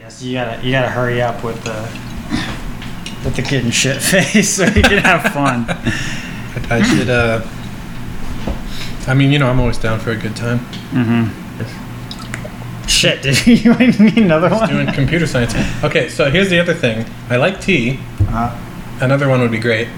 [0.00, 1.82] Yes, you gotta you gotta hurry up with the
[3.22, 5.66] with the kid in shit face so you can have fun.
[5.68, 7.10] I, I should.
[7.10, 7.46] uh
[9.06, 10.58] I mean, you know, I'm always down for a good time.
[10.92, 11.28] Mm-hmm.
[12.86, 14.68] Shit, did you need another one?
[14.68, 15.54] Doing computer science.
[15.84, 17.04] Okay, so here's the other thing.
[17.28, 17.98] I like tea.
[18.28, 18.56] Uh,
[19.00, 19.88] Another one would be great.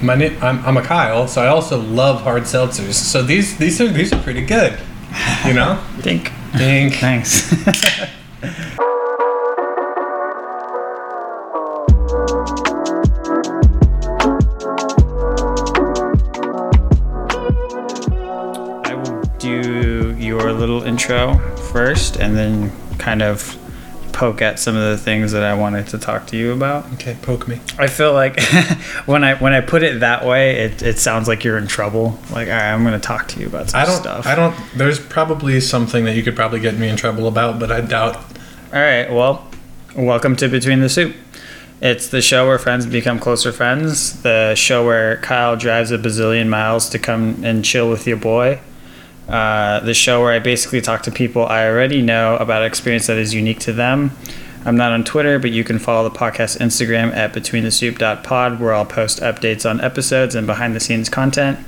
[0.00, 2.94] My na- I'm, I'm a Kyle, so I also love hard seltzers.
[2.94, 4.78] So these these are these are pretty good.
[5.46, 5.80] You know.
[6.00, 6.32] think.
[6.56, 6.94] Dink.
[6.94, 7.52] Thanks.
[21.04, 23.58] intro first and then kind of
[24.12, 26.90] poke at some of the things that I wanted to talk to you about.
[26.94, 27.60] Okay, poke me.
[27.78, 28.40] I feel like
[29.06, 32.18] when I when I put it that way, it, it sounds like you're in trouble.
[32.30, 34.00] Like, all right, I'm going to talk to you about some I don't.
[34.00, 34.26] stuff.
[34.26, 34.56] I don't.
[34.76, 38.16] There's probably something that you could probably get me in trouble about, but I doubt.
[38.16, 39.46] All right, well,
[39.94, 41.14] welcome to Between the Soup.
[41.82, 44.22] It's the show where friends become closer friends.
[44.22, 48.60] The show where Kyle drives a bazillion miles to come and chill with your boy.
[49.28, 53.06] Uh, the show where I basically talk to people I already know about an experience
[53.06, 54.10] that is unique to them.
[54.66, 58.86] I'm not on Twitter, but you can follow the podcast Instagram at betweenthesoup.pod, where I'll
[58.86, 61.58] post updates on episodes and behind the scenes content.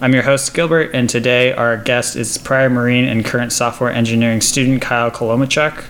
[0.00, 4.40] I'm your host, Gilbert, and today our guest is prior Marine and current software engineering
[4.40, 5.84] student Kyle Kolomichuk.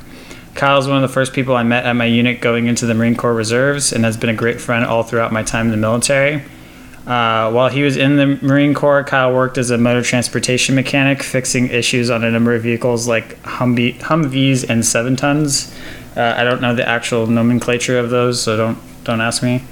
[0.55, 2.95] Kyle is one of the first people I met at my unit going into the
[2.95, 5.79] Marine Corps Reserves and has been a great friend all throughout my time in the
[5.79, 6.43] military.
[7.07, 11.23] Uh, while he was in the Marine Corps, Kyle worked as a motor transportation mechanic,
[11.23, 15.75] fixing issues on a number of vehicles like Humvee, Humvees and seven tons.
[16.17, 19.65] Uh, I don't know the actual nomenclature of those, so don't don't ask me.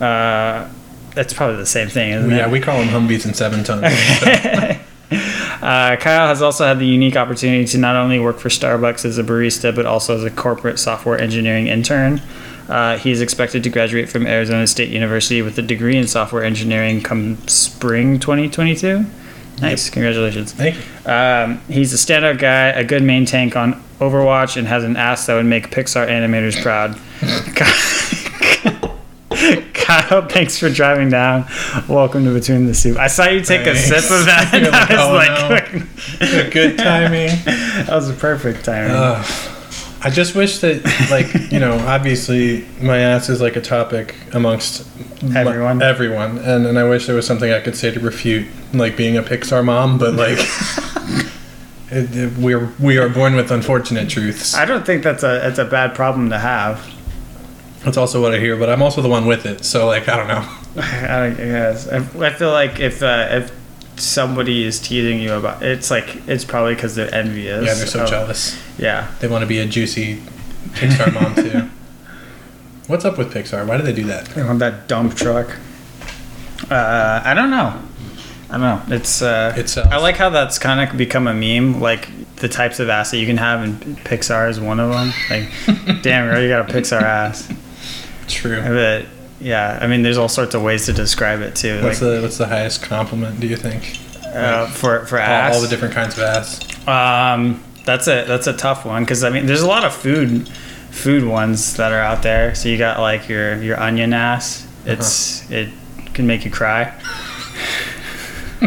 [0.00, 0.68] Uh,
[1.14, 2.36] that's probably the same thing, isn't it?
[2.36, 3.82] Yeah, we call them Humvees and seven tons.
[5.60, 9.18] Uh, Kyle has also had the unique opportunity to not only work for Starbucks as
[9.18, 12.22] a barista, but also as a corporate software engineering intern.
[12.68, 17.02] Uh, he's expected to graduate from Arizona State University with a degree in software engineering
[17.02, 19.04] come spring 2022.
[19.60, 20.52] Nice, congratulations.
[20.52, 20.82] Thank you.
[21.10, 25.26] Um, he's a standout guy, a good main tank on Overwatch, and has an ass
[25.26, 26.96] that would make Pixar animators proud.
[29.74, 31.46] Kyle, thanks for driving down.
[31.88, 32.96] Welcome to Between the Soup.
[32.98, 35.70] I saw you take a sip of that, like, I "Oh, was like,
[36.52, 37.28] Good timing.
[37.44, 38.90] that was a perfect timing.
[38.94, 39.24] Ugh.
[40.00, 44.86] I just wish that, like, you know, obviously my ass is like a topic amongst
[45.22, 45.82] my- Everyone.
[45.82, 49.16] everyone, and and I wish there was something I could say to refute, like being
[49.16, 50.38] a Pixar mom, but like,
[51.90, 54.54] it, it- we're we are born with unfortunate truths.
[54.54, 56.86] I don't think that's a it's a bad problem to have.
[57.84, 60.16] That's also what I hear, but I'm also the one with it, so like, I
[60.16, 60.48] don't know.
[60.82, 61.88] I don't guess.
[61.88, 63.57] I, I feel like if uh, if
[63.98, 67.64] somebody is teasing you about it's like it's probably because they're envious.
[67.66, 68.60] Yeah, they're so of- jealous.
[68.78, 70.22] Yeah, They want to be a juicy
[70.70, 71.68] Pixar mom too.
[72.86, 73.66] What's up with Pixar?
[73.66, 74.26] Why do they do that?
[74.26, 75.56] they want that dump truck.
[76.70, 77.80] Uh, I don't know.
[78.50, 78.82] I don't know.
[78.96, 79.76] It's uh, It.
[79.76, 81.80] I like how that's kind of become a meme.
[81.80, 85.12] Like the types of ass that you can have, and Pixar is one of them.
[85.28, 87.52] Like, damn, girl, you got a Pixar ass.
[88.26, 88.62] True.
[88.62, 89.06] But
[89.40, 91.82] yeah, I mean, there's all sorts of ways to describe it too.
[91.82, 93.40] What's like the what's the highest compliment?
[93.40, 93.98] Do you think?
[94.26, 95.54] uh, for for All, ass.
[95.54, 96.60] all the different kinds of ass.
[96.86, 100.48] Um, that's a that's a tough one because I mean, there's a lot of food
[100.90, 102.54] food ones that are out there.
[102.54, 104.66] So you got like your your onion ass.
[104.84, 105.70] It's it
[106.14, 106.92] can make you cry.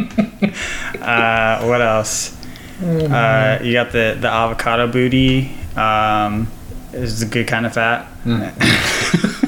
[1.02, 2.38] uh, what else?
[2.82, 5.52] Uh, you got the the avocado booty.
[5.76, 6.48] Um,
[6.94, 8.08] is a good kind of fat.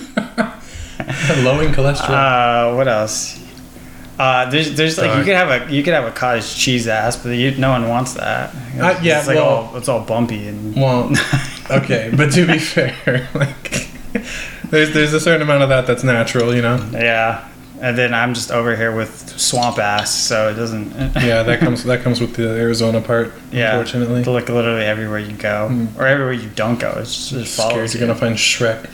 [1.44, 2.10] Low in cholesterol.
[2.10, 3.40] Uh, what else?
[4.20, 7.16] Uh, there's there's like you could have a you could have a cottage cheese ass,
[7.22, 8.54] but you, no one wants that.
[8.80, 11.12] Uh, yeah, it's like well- all it's all bumpy and well,
[11.72, 13.88] okay, but to be fair, like
[14.70, 16.78] there's there's a certain amount of that that's natural, you know.
[16.94, 17.50] yeah.
[17.82, 20.92] And then I'm just over here with swamp ass, so it doesn't.
[21.22, 23.34] Yeah, that comes that comes with the Arizona part.
[23.52, 23.72] yeah.
[23.72, 25.88] unfortunately, look literally everywhere you go, Hmm.
[26.00, 28.90] or everywhere you don't go, it's just, it follows you're gonna find Shrek.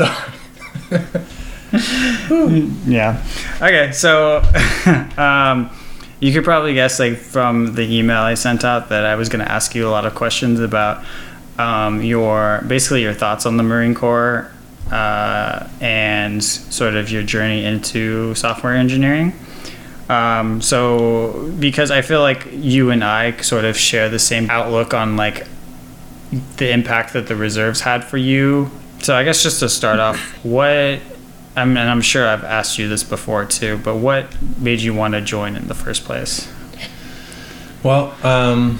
[1.72, 3.24] Yeah.
[3.56, 4.42] Okay, so
[5.16, 5.70] um,
[6.18, 9.44] you could probably guess, like from the email I sent out, that I was going
[9.44, 11.04] to ask you a lot of questions about
[11.58, 14.50] um, your basically your thoughts on the Marine Corps
[14.90, 19.32] uh, and sort of your journey into software engineering.
[20.08, 24.92] Um, so because I feel like you and I sort of share the same outlook
[24.92, 25.46] on like
[26.56, 28.70] the impact that the reserves had for you.
[29.02, 31.00] So I guess just to start off, what
[31.56, 34.26] I mean, and I'm sure I've asked you this before too, but what
[34.58, 36.50] made you want to join in the first place?
[37.82, 38.78] Well, um,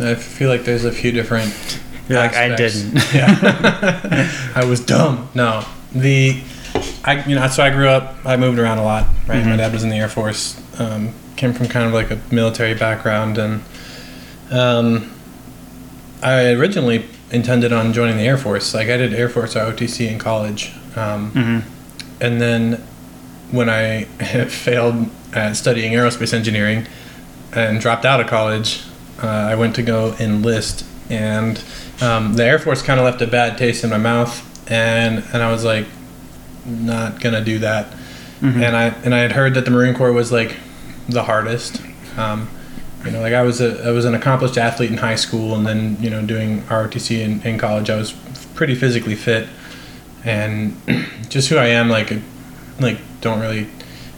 [0.00, 1.80] I feel like there's a few different.
[2.08, 2.94] Like, I didn't.
[3.14, 4.30] Yeah.
[4.54, 5.28] I was dumb.
[5.34, 6.42] No, the,
[7.04, 8.16] I you know so I grew up.
[8.26, 9.06] I moved around a lot.
[9.26, 9.44] Right.
[9.44, 9.56] My Mhm.
[9.58, 10.60] dad was in the Air Force.
[10.78, 13.62] Um, came from kind of like a military background, and
[14.50, 15.10] um,
[16.22, 18.74] I originally intended on joining the Air Force.
[18.74, 20.72] Like I did Air Force ROTC in college.
[20.96, 21.58] Um, hmm
[22.22, 22.72] and then
[23.50, 24.04] when I
[24.48, 26.86] failed at studying aerospace engineering
[27.54, 28.82] and dropped out of college,
[29.22, 31.62] uh, I went to go enlist, and
[32.02, 35.42] um, the Air Force kind of left a bad taste in my mouth, and and
[35.42, 35.86] I was like,
[36.66, 37.86] not gonna do that.
[38.42, 38.62] Mhm.
[38.62, 40.56] And I and I had heard that the Marine Corps was like
[41.08, 41.80] the hardest.
[42.18, 42.48] Um,
[43.04, 45.66] you know, like I was a I was an accomplished athlete in high school, and
[45.66, 48.12] then you know doing ROTC in, in college, I was
[48.54, 49.48] pretty physically fit,
[50.24, 50.76] and
[51.28, 52.12] just who I am, like
[52.78, 53.68] like don't really.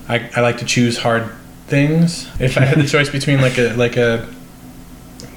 [0.08, 1.30] I, I like to choose hard
[1.68, 2.28] things.
[2.40, 4.28] If I had the choice between like a like a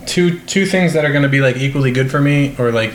[0.05, 2.93] two two things that are going to be like equally good for me, or like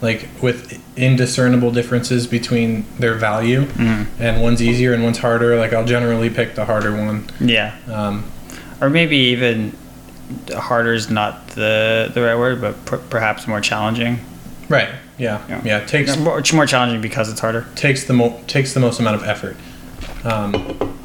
[0.00, 4.06] like with indiscernible differences between their value, Mhm.
[4.20, 7.24] and one's easier and one's harder, like I'll generally pick the harder one.
[7.40, 7.74] Yeah.
[7.90, 8.24] Um,
[8.80, 9.76] Or maybe even
[10.54, 14.18] harder is not the the right word, but per- perhaps more challenging.
[14.68, 14.90] right.
[15.18, 15.42] Yeah.
[15.48, 15.60] Yeah.
[15.64, 15.84] Yeah.
[15.84, 17.66] takes More, it's more challenging because it's harder.
[17.74, 19.56] takes the mo- takes the most amount of effort.
[20.24, 20.96] Um,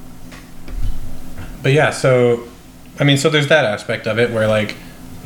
[1.64, 2.44] but yeah, so
[3.00, 4.76] I mean, so there's that aspect of it where like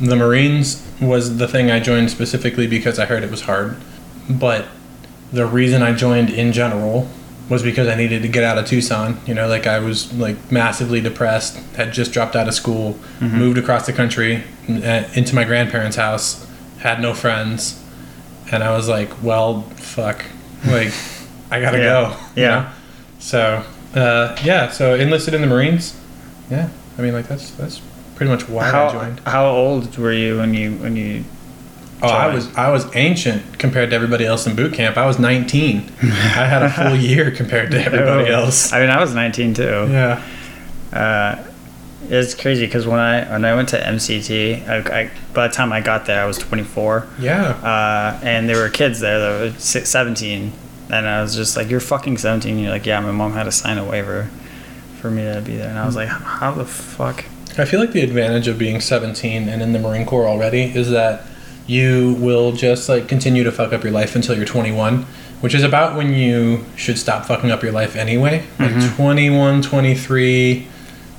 [0.00, 3.76] the Marines was the thing I joined specifically because I heard it was hard,
[4.30, 4.64] but
[5.32, 7.08] the reason I joined in general
[7.48, 9.20] was because I needed to get out of Tucson.
[9.26, 13.58] You know, like I was like massively depressed, had just dropped out of school, moved
[13.58, 16.46] across the country uh, into my grandparents' house,
[16.80, 17.82] had no friends,
[18.52, 20.24] and I was like, well, fuck,
[20.66, 20.92] like
[21.50, 21.84] I gotta Yeah.
[21.84, 22.16] go.
[22.36, 22.48] you Yeah.
[22.48, 22.68] know?
[23.18, 25.98] So uh, yeah, so enlisted in the Marines.
[26.50, 26.68] Yeah,
[26.98, 27.80] I mean, like that's that's
[28.14, 29.20] pretty much why I joined.
[29.20, 31.24] how old were you when you when you?
[32.00, 34.96] Oh, I was I was ancient compared to everybody else in boot camp.
[34.96, 35.90] I was 19.
[36.02, 38.42] I had a full year compared to everybody Oh.
[38.44, 38.72] else.
[38.72, 39.88] I mean, I was 19 too.
[39.90, 40.22] Yeah.
[40.92, 41.44] Uh,
[42.08, 45.72] it's crazy because when I when I went to MCT, I, I, by the time
[45.72, 47.42] I got there, I was 24, Yeah.
[47.50, 50.52] uh, and there were kids there that were 17,
[50.90, 53.44] and I was just like, "You're fucking 17." And you're like, "Yeah, my mom had
[53.44, 54.30] to sign a waiver
[55.02, 57.24] for me to be there," and I was like, "How the fuck?"
[57.58, 60.90] I feel like the advantage of being 17 and in the Marine Corps already is
[60.90, 61.24] that
[61.68, 65.02] you will just like continue to fuck up your life until you're 21,
[65.42, 68.42] which is about when you should stop fucking up your life anyway.
[68.58, 68.96] Like Mhm.
[68.96, 70.66] 21, 23,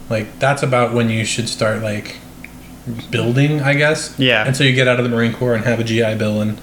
[0.10, 2.18] like that's about when you should start like
[3.12, 4.14] building, I guess.
[4.18, 4.46] Yeah.
[4.46, 6.60] And so you get out of the Marine Corps and have a GI Bill and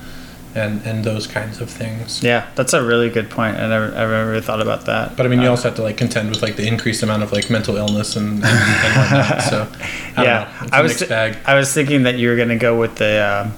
[0.54, 2.22] and and those kinds of things.
[2.22, 3.58] Yeah, that's a really good point.
[3.58, 5.14] I never, I never really thought about that.
[5.14, 7.22] But I mean, you Uh, also have to like contend with like the increased amount
[7.22, 9.42] of like mental illness and, and, and whatnot.
[9.42, 9.68] So
[10.16, 10.64] I yeah, don't know.
[10.64, 11.36] It's I was bag.
[11.44, 13.52] I was thinking that you were gonna go with the um,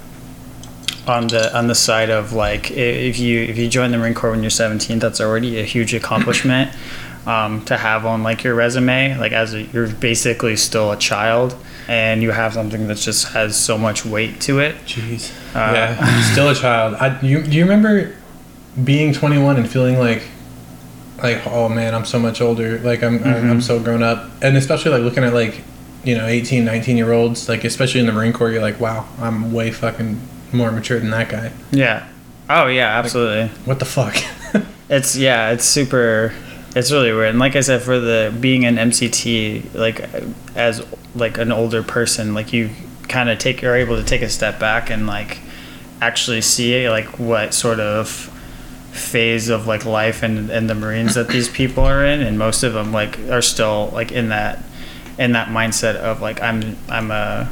[1.09, 4.31] on the on the side of like if you if you join the Marine Corps
[4.31, 6.71] when you're 17, that's already a huge accomplishment
[7.25, 9.17] um, to have on like your resume.
[9.17, 11.55] Like as a, you're basically still a child,
[11.87, 14.75] and you have something that just has so much weight to it.
[14.85, 15.31] Jeez.
[15.55, 16.95] Uh, yeah, still a child.
[16.95, 18.15] I you do you remember
[18.83, 20.23] being 21 and feeling like
[21.21, 22.79] like oh man, I'm so much older.
[22.79, 24.29] Like I'm I'm, I'm so grown up.
[24.41, 25.61] And especially like looking at like
[26.03, 27.49] you know 18, 19 year olds.
[27.49, 30.21] Like especially in the Marine Corps, you're like wow, I'm way fucking
[30.53, 31.51] more mature than that guy.
[31.71, 32.07] Yeah.
[32.49, 33.47] Oh yeah, absolutely.
[33.65, 34.15] What the fuck?
[34.89, 36.33] It's yeah, it's super.
[36.75, 37.29] It's really weird.
[37.29, 40.03] And like I said, for the being an MCT, like
[40.55, 40.83] as
[41.15, 42.71] like an older person, like you
[43.07, 45.39] kind of take you're able to take a step back and like
[46.01, 48.09] actually see like what sort of
[48.91, 52.63] phase of like life and and the Marines that these people are in, and most
[52.63, 54.63] of them like are still like in that
[55.19, 57.47] in that mindset of like I'm I'm a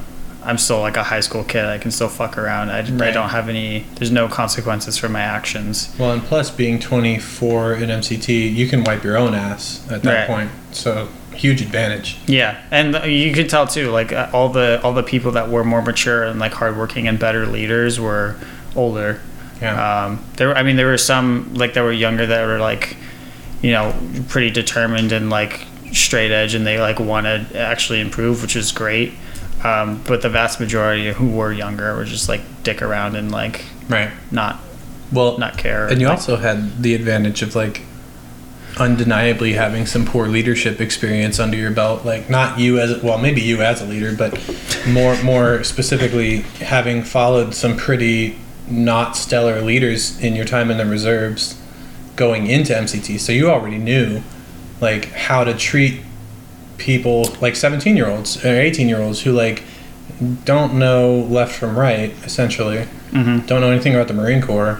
[0.47, 1.65] I'm still like a high school kid.
[1.65, 2.71] I can still fuck around.
[2.71, 3.85] I, I don't have any.
[3.95, 5.93] There's no consequences for my actions.
[5.99, 10.19] well, and plus being 24 in MCT, you can wipe your own ass at that
[10.19, 10.27] Right.
[10.27, 10.51] point.
[10.71, 12.17] So huge advantage.
[12.27, 13.91] Yeah, and you could tell too.
[13.91, 17.19] Like uh, all the all the people that were more mature and like hardworking and
[17.19, 18.37] better leaders were
[18.75, 19.19] older.
[19.61, 20.05] Yeah.
[20.05, 22.95] Um, there, I mean, there were some like that were younger that were like,
[23.61, 23.93] you know,
[24.29, 28.71] pretty determined and like straight edge, and they like wanted to actually improve, which is
[28.71, 29.11] great.
[29.63, 33.65] Um, but the vast majority who were younger were just like dick around and like
[33.89, 34.11] right.
[34.31, 34.59] not
[35.11, 35.87] Well, not care.
[35.87, 37.81] And you Like, also had the advantage of like
[38.79, 42.05] undeniably having some poor leadership experience under your belt.
[42.05, 44.37] Like not you as well, maybe you as a leader, but
[44.87, 48.37] more more specifically having followed some pretty
[48.69, 51.59] not stellar leaders in your time in the reserves
[52.15, 53.19] going into MCT.
[53.19, 54.21] So you already knew
[54.81, 56.01] like how to treat
[56.77, 59.63] people like 17 year olds or 18 year olds who like
[60.45, 62.87] don't know left from right, essentially.
[63.11, 63.45] Mm-hmm.
[63.45, 64.79] Don't know anything about the Marine Corps.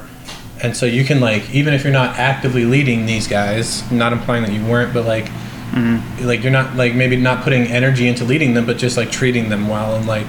[0.63, 4.43] And so you can like even if you're not actively leading these guys, not implying
[4.43, 5.29] that you weren't, but like
[5.73, 6.25] Mm-hmm.
[6.25, 9.49] like you're not like maybe not putting energy into leading them, but just like treating
[9.49, 10.25] them well and like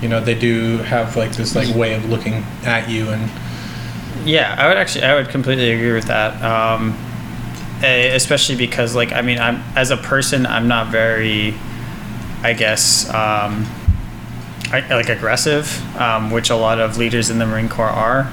[0.00, 3.30] you know they do have like this like way of looking at you and
[4.24, 6.42] Yeah, I would actually, I would completely agree with that.
[6.42, 6.96] Um,
[7.82, 11.54] especially because, like, I mean, I'm as a person, I'm not very,
[12.42, 13.66] I guess, um,
[14.72, 18.30] I, like aggressive, um, which a lot of leaders in the Marine Corps are.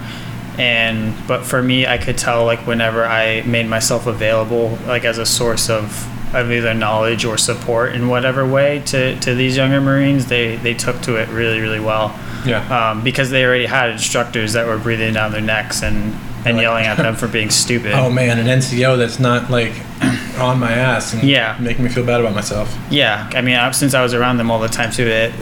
[0.57, 5.17] And but for me, I could tell like whenever I made myself available, like as
[5.17, 9.79] a source of of either knowledge or support in whatever way to, to these younger
[9.79, 12.91] Marines, they they took to it really really well yeah.
[12.91, 16.63] um, because they already had instructors that were breathing down their necks and, and Like-
[16.63, 17.91] yelling at them for being stupid.
[17.93, 19.73] Oh man, an NCO that's not like
[20.39, 21.55] on my ass and Yeah.
[21.59, 22.75] making me feel bad about myself.
[22.89, 25.33] Yeah, I mean, I- since I was around them all the time too, it,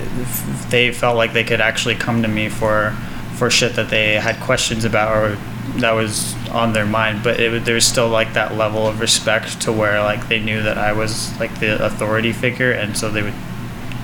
[0.70, 2.94] they felt like they could actually come to me for
[3.36, 5.38] for shit that they had questions about or
[5.82, 7.22] that was on their mind.
[7.22, 10.64] But it, there was still like that level of respect to where like they knew
[10.64, 13.34] that I was like the authority figure, and so they would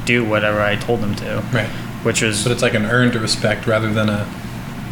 [0.03, 1.69] do whatever I told them to, Right.
[2.03, 4.27] which was But it's like an earned respect rather than a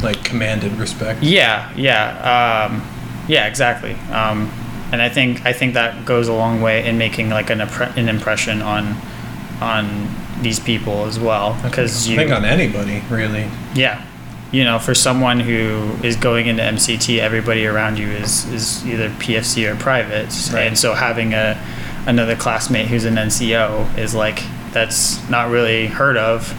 [0.02, 1.22] like commanded respect.
[1.22, 2.82] Yeah, yeah, um,
[3.28, 3.94] yeah, exactly.
[4.12, 4.50] Um,
[4.92, 7.96] and I think I think that goes a long way in making like an, impre-
[7.96, 8.96] an impression on
[9.60, 10.08] on
[10.42, 11.58] these people as well.
[11.62, 13.48] Because I you, think on anybody really.
[13.74, 14.04] yeah,
[14.52, 19.10] you know, for someone who is going into MCT, everybody around you is is either
[19.10, 20.66] PFC or private, Right.
[20.66, 21.60] and so having a
[22.06, 24.42] another classmate who's an NCO is like
[24.72, 26.52] that's not really heard of,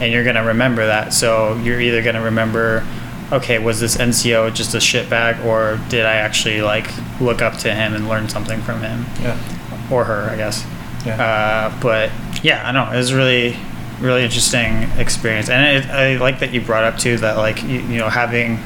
[0.00, 1.12] and you're gonna remember that.
[1.12, 2.86] So you're either gonna remember,
[3.32, 6.88] okay, was this NCO just a shitbag, or did I actually like
[7.20, 9.36] look up to him and learn something from him Yeah.
[9.90, 10.64] or her, I guess.
[11.06, 11.22] Yeah.
[11.22, 12.10] Uh, but
[12.42, 13.56] yeah, I know it was really,
[14.00, 17.80] really interesting experience, and it, I like that you brought up too that like you,
[17.80, 18.58] you know having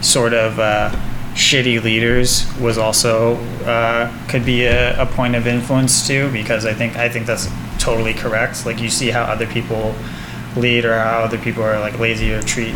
[0.00, 0.90] sort of uh,
[1.34, 6.72] shitty leaders was also uh, could be a, a point of influence too because I
[6.74, 7.48] think I think that's
[7.78, 8.64] totally correct.
[8.66, 9.94] Like you see how other people
[10.56, 12.74] lead or how other people are like lazy or treat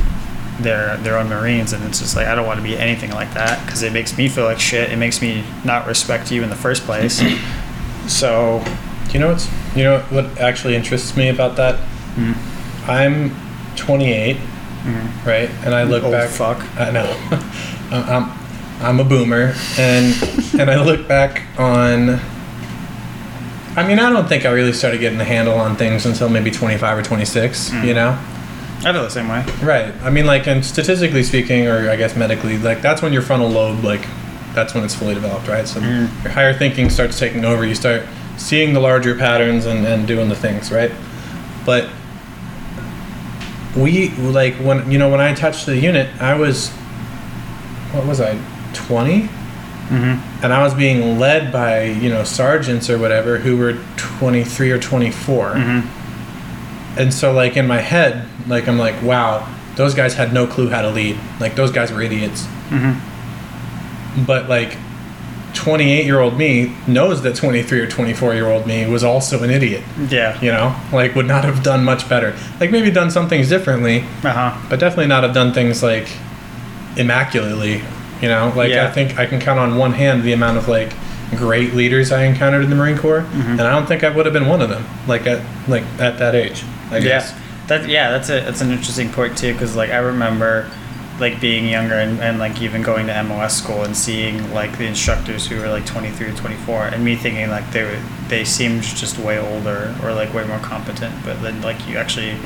[0.60, 3.32] their their own Marines, and it's just like I don't want to be anything like
[3.34, 4.90] that because it makes me feel like shit.
[4.90, 7.20] It makes me not respect you in the first place.
[8.06, 8.64] so
[9.12, 11.78] you know what's you know what actually interests me about that?
[12.16, 12.34] Mm.
[12.88, 13.36] I'm
[13.76, 14.36] 28,
[15.26, 15.50] right?
[15.64, 16.30] And I look Old back.
[16.30, 16.64] fuck.
[16.80, 17.12] I know.
[17.90, 18.30] I'm
[18.80, 20.14] I'm a boomer, and
[20.58, 22.20] and I look back on.
[23.76, 26.50] I mean, I don't think I really started getting a handle on things until maybe
[26.50, 27.72] 25 or 26.
[27.84, 28.18] You know.
[28.80, 29.44] I feel the same way.
[29.62, 29.92] Right.
[30.02, 33.48] I mean, like, and statistically speaking, or I guess medically, like that's when your frontal
[33.48, 34.06] lobe, like,
[34.54, 35.66] that's when it's fully developed, right?
[35.68, 36.08] So Mm.
[36.24, 37.64] your higher thinking starts taking over.
[37.66, 38.02] You start
[38.38, 40.90] seeing the larger patterns and, and doing the things, right?
[41.64, 41.88] But
[43.76, 46.70] we like when you know when I attached to the unit, I was
[47.92, 48.38] what was I,
[48.72, 49.28] twenty,
[49.88, 50.44] Mm-hmm.
[50.44, 54.70] and I was being led by you know sergeants or whatever who were twenty three
[54.72, 56.98] or twenty four Mm-hmm.
[56.98, 60.68] and so like in my head like i'm like wow those guys had no clue
[60.70, 64.24] how to lead like those guys were idiots Mm-hmm.
[64.24, 64.76] but like
[65.54, 69.50] 28 year old me knows that 23 or 24 year old me was also an
[69.50, 70.38] idiot Yeah.
[70.40, 74.00] you know like would not have done much better like maybe done some things differently
[74.24, 74.66] Uh huh.
[74.68, 76.08] but definitely not have done things like
[76.96, 77.82] immaculately
[78.22, 78.86] you know like Yeah.
[78.86, 80.92] i think i can count on one hand the amount of like
[81.36, 83.50] great leaders i encountered in the marine corps Mm-hmm.
[83.52, 86.18] and i don't think i would have been one of them like at like at
[86.18, 87.38] that age i guess Yeah.
[87.66, 90.70] That yeah, that's a that's an interesting point too because like I remember
[91.18, 94.84] like being younger and, and like even going to MOS school and seeing like the
[94.86, 98.84] instructors who were like 23 or 24 and me thinking like they were they seemed
[98.84, 102.36] just way older or like way more competent but then like you actually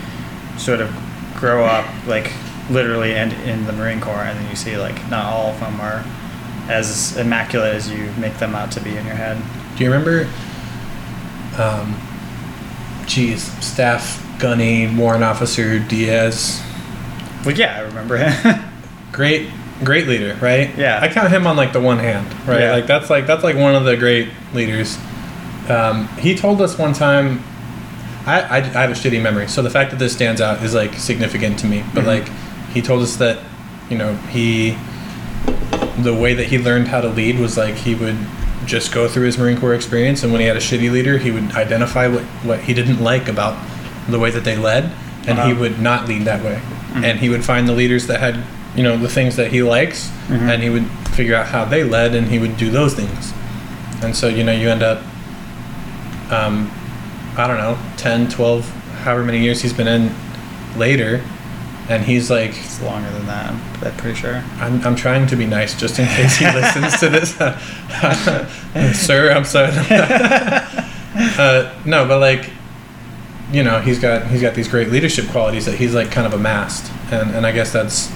[0.57, 0.89] sort of
[1.37, 2.33] grow up like
[2.71, 5.81] literally and in the Marine Corps and then you see like not all of them
[5.81, 6.05] are
[6.69, 9.37] as immaculate as you make them out to be in your head.
[9.77, 10.29] Do you remember,
[11.59, 11.97] um,
[13.07, 16.63] geez, Staff Gunny Warrant Officer Diaz?
[17.45, 18.65] Well, yeah, I remember him.
[19.13, 19.51] Great,
[19.83, 20.71] great leader, right?
[20.79, 21.01] Yeah.
[21.03, 22.61] I count him on like the one hand, right?
[22.61, 22.73] Yeah.
[22.73, 24.97] Like that's like that's like one of the great leaders.
[25.69, 27.43] Um, he told us one time.
[28.27, 30.75] I, I, I have a shitty memory, so the fact that this stands out is
[30.75, 31.83] like significant to me.
[31.93, 32.07] But Mhm.
[32.07, 32.29] like,
[32.73, 33.39] he told us that,
[33.89, 34.77] you know, he,
[36.03, 38.17] the way that he learned how to lead was like he would
[38.67, 41.31] just go through his Marine Corps experience, and when he had a shitty leader, he
[41.31, 43.57] would identify what what he didn't like about
[44.09, 44.85] the way that they led,
[45.27, 45.55] and he Uh-huh.
[45.61, 46.61] would not lead that way,
[46.95, 47.05] Mhm.
[47.05, 48.37] and he would find the leaders that had,
[48.77, 50.49] you know, the things that he likes, Mhm.
[50.55, 53.33] and he would figure out how they led, and he would do those things,
[54.03, 55.03] and so you know you end up,
[56.31, 56.71] um,
[57.37, 58.71] I don't know, 10, 12,
[59.05, 60.11] however many years he's been in
[60.77, 61.23] later,
[61.91, 63.53] and he's like, It's longer than that.
[63.83, 64.37] I'm, pretty sure.
[64.59, 67.35] I'm, I'm trying to be nice just in case he listens to this.
[69.07, 69.73] Sir, I'm sorry.
[71.39, 72.51] uh, no, but like,
[73.53, 76.33] you know, he's got he's got these great leadership qualities that he's like kind of
[76.33, 78.11] amassed, and and I guess that's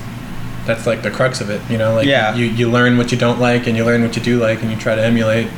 [0.64, 1.60] that's like the crux of it.
[1.68, 2.34] You know, like Yeah.
[2.36, 4.70] you you learn what you don't like, and you learn what you do like, and
[4.70, 5.48] you try to emulate.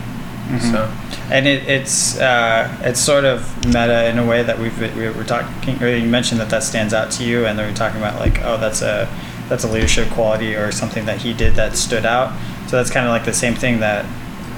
[0.47, 0.71] Mm-hmm.
[0.71, 0.89] So
[1.33, 5.25] And it, it's uh, it's sort of meta in a way that we've we were
[5.25, 5.83] talking.
[5.83, 8.41] Or you mentioned that that stands out to you, and then we're talking about like,
[8.43, 9.09] oh, that's a
[9.49, 12.37] that's a leadership quality or something that he did that stood out.
[12.69, 14.05] So that's kind of like the same thing that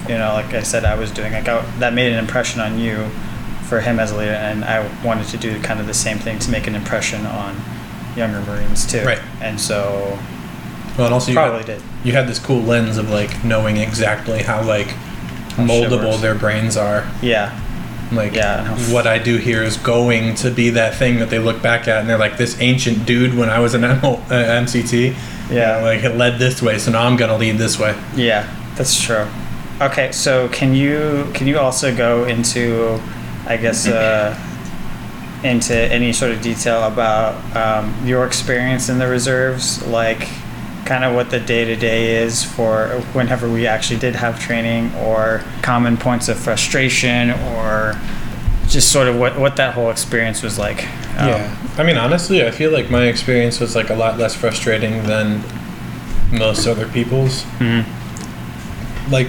[0.08, 1.32] you know, like I said, I was doing.
[1.32, 3.08] Like I, that made an impression on you
[3.68, 6.38] for him as a leader, and I wanted to do kind of the same thing
[6.40, 7.56] to make an impression on
[8.16, 9.04] younger Marines too.
[9.04, 9.20] Right.
[9.40, 10.18] And so
[10.96, 11.82] well, and also you probably had, did.
[12.04, 14.88] you had this cool lens of like knowing exactly how like
[15.58, 17.06] moldable their brains are.
[17.22, 17.58] Yeah.
[18.10, 21.60] Like Yeah, what I do here is going to be that thing that they look
[21.60, 25.14] back at and they're like this ancient dude when I was an M- uh, MCT.
[25.50, 25.76] Yeah.
[25.76, 27.94] you know, like it led this way, so now I'm gonna lead this way.
[28.16, 28.46] Yeah,
[28.76, 29.26] that's true.
[29.80, 32.98] Okay, so can you can you also go into,
[33.46, 34.36] I guess, uh,
[35.44, 40.28] into any sort of detail about um, your experience in the reserves, like
[40.88, 44.92] kind of what the day to day is for whenever we actually did have training,
[44.96, 47.94] or common points of frustration, or
[48.68, 50.82] just sort of what what that whole experience was like.
[51.18, 54.34] Um, yeah, I mean honestly, I feel like my experience was like a lot less
[54.34, 55.42] frustrating than
[56.32, 57.42] most other people's.
[57.58, 57.84] mhm.
[59.10, 59.28] Like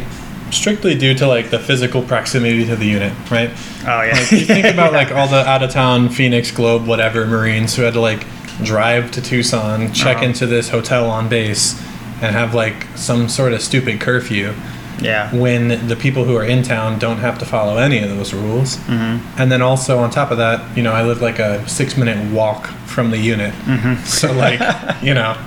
[0.51, 3.51] strictly due to like the physical proximity to the unit, right?
[3.85, 4.13] Oh yeah.
[4.13, 7.83] Like you think about like all the out of town Phoenix Globe whatever Marines who
[7.83, 8.25] had to like
[8.63, 10.25] drive to Tucson, check Uh-huh.
[10.25, 11.79] into this hotel on base,
[12.21, 14.53] and have like some sort of stupid curfew
[15.01, 15.33] yeah.
[15.33, 18.75] when the people who are in town don't have to follow any of those rules.
[18.75, 21.95] hmm And then also on top of that, you know, I live like a six
[21.97, 23.53] minute walk from the unit.
[23.53, 24.59] hmm So like,
[25.01, 25.37] you know,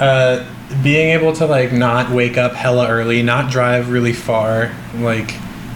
[0.00, 0.44] uh,
[0.82, 5.32] being able to like not wake up hella early, not drive really far, like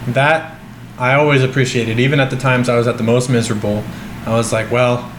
[0.07, 0.57] that,
[0.97, 1.99] I always appreciated.
[1.99, 3.83] Even at the times I was at the most miserable,
[4.25, 5.09] I was like, well,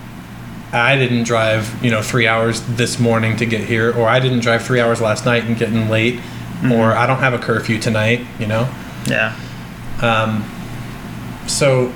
[0.73, 4.41] I didn't drive, you know, three hours this morning to get here, or I didn't
[4.41, 6.21] drive three hours last night and get in late,
[6.73, 8.73] or I don't have a curfew tonight, you know.
[9.07, 9.35] Yeah.
[10.01, 10.49] Um,
[11.49, 11.93] so,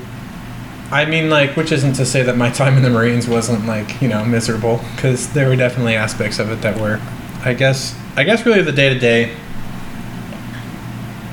[0.91, 4.03] I mean, like, which isn't to say that my time in the Marines wasn't like
[4.03, 7.01] you know miserable, because there were definitely aspects of it that were,
[7.45, 9.37] I guess, I guess really the day to day.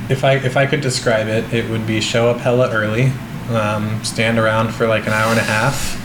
[0.10, 3.12] If I if I could describe it, it would be show up hella early,
[3.50, 5.98] um, stand around for like an hour and a half,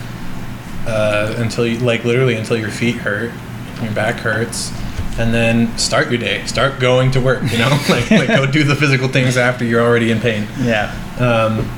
[0.87, 3.31] uh, until you like literally until your feet hurt,
[3.83, 4.71] your back hurts,
[5.19, 6.45] and then start your day.
[6.45, 7.43] Start going to work.
[7.51, 10.47] You know, like like go do the physical things after you're already in pain.
[10.61, 10.91] Yeah.
[11.19, 11.69] Um,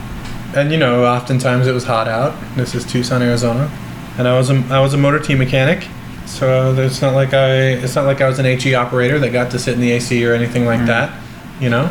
[0.56, 2.34] and you know, oftentimes it was hot out.
[2.56, 3.70] This is Tucson, Arizona,
[4.18, 5.88] and I was a I was a motor T mechanic.
[6.26, 9.50] So it's not like I it's not like I was an HE operator that got
[9.52, 10.86] to sit in the AC or anything like Mhm.
[10.88, 11.20] that,
[11.60, 11.90] you know.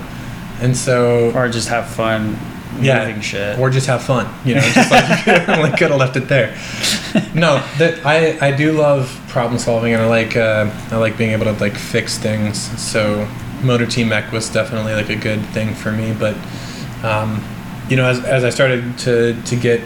[0.61, 2.37] And so Or just have fun
[2.85, 3.59] yeah, moving shit.
[3.59, 4.61] or just have fun, you know.
[4.61, 6.57] Just like like could have left it there.
[7.35, 11.31] No, that I I do love problem solving and I like uh, I like being
[11.33, 12.59] able to like fix things.
[12.81, 13.29] So
[13.63, 16.15] motor T mech was definitely like a good thing for me.
[16.19, 16.37] But
[17.03, 17.43] um,
[17.89, 19.81] you know, as as I started to to get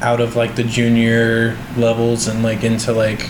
[0.00, 3.28] out of like the junior levels and like into like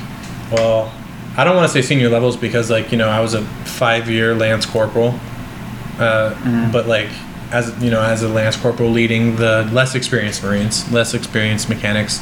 [0.52, 0.92] well
[1.36, 4.08] I don't want to say senior levels because like you know I was a five
[4.08, 5.18] year lance corporal
[5.98, 6.70] uh, Mhm.
[6.72, 7.08] but like
[7.52, 12.20] as you know as a lance corporal leading the less experienced marines less experienced mechanics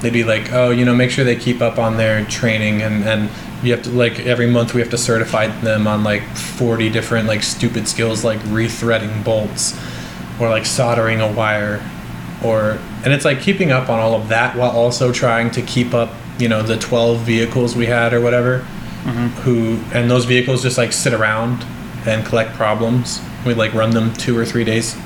[0.00, 3.04] they'd be like oh you know make sure they keep up on their training and
[3.04, 3.30] and
[3.62, 7.26] you have to like every month we have to certify them on like 40 different
[7.26, 9.76] like stupid skills like rethreading bolts
[10.40, 11.82] or like soldering a wire
[12.44, 15.92] or and it's like keeping up on all of that while also trying to keep
[15.94, 18.64] up you know the 12 vehicles we had or whatever
[19.04, 19.28] Mhm.
[19.44, 21.64] who and those vehicles just like sit around
[22.06, 24.96] and collect problems we like run them two or three days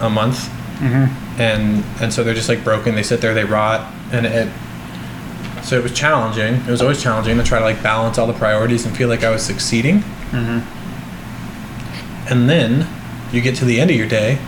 [0.00, 0.50] a month.
[0.80, 1.08] Mhm.
[1.38, 2.94] and and so they're just like broken.
[2.96, 3.80] They sit there they rot.
[4.12, 4.48] And it
[5.62, 6.54] so it was challenging.
[6.54, 9.22] It was always challenging to try to like balance all the priorities and feel like
[9.24, 10.02] i was succeeding.
[10.32, 10.62] Mhm.
[12.30, 12.86] and then
[13.32, 14.38] you get to the end of your day.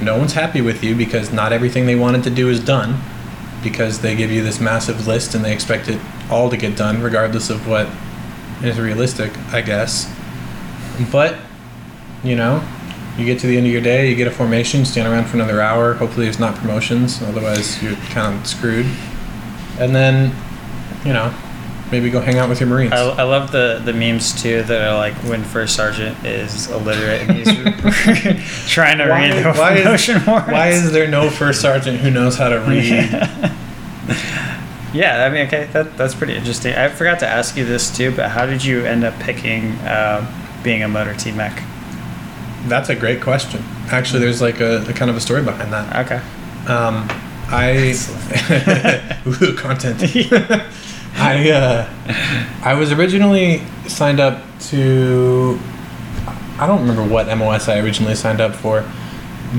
[0.00, 2.98] No one's happy with you because not everything they wanted to do is done
[3.62, 6.00] because they give you this massive list and they expect it
[6.30, 7.86] all to get done regardless of what
[8.62, 10.10] is realistic i guess.
[11.12, 11.36] But
[12.24, 12.62] you know
[13.18, 15.36] you get to the end of your day you get a formation stand around for
[15.36, 18.86] another hour hopefully it's not promotions otherwise you're kind of screwed
[19.78, 20.32] and then
[21.04, 21.32] you know
[21.90, 24.80] maybe go hang out with your marines I, I love the, the memes too that
[24.90, 27.48] are like when first sergeant is illiterate and he's
[28.72, 30.52] trying to Why- read the why is- promotion warrants.
[30.52, 33.52] why is there no first sergeant who knows how to read
[34.92, 36.74] Yeah, I mean, okay, that, that's pretty interesting.
[36.74, 40.26] I forgot to ask you this too, but how did you end up picking uh,
[40.64, 41.62] being a motor T mech?
[42.68, 43.62] That's a great question.
[43.90, 46.06] Actually, there's like a, a kind of a story behind that.
[46.06, 46.22] Okay.
[46.70, 47.08] Um,
[47.52, 47.94] I
[49.26, 50.02] Ooh, content.
[51.16, 51.88] I uh,
[52.62, 55.58] I was originally signed up to
[56.58, 58.84] I don't remember what MOS I originally signed up for,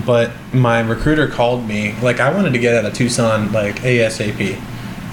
[0.05, 4.61] but my recruiter called me like I wanted to get out of Tucson like ASAP,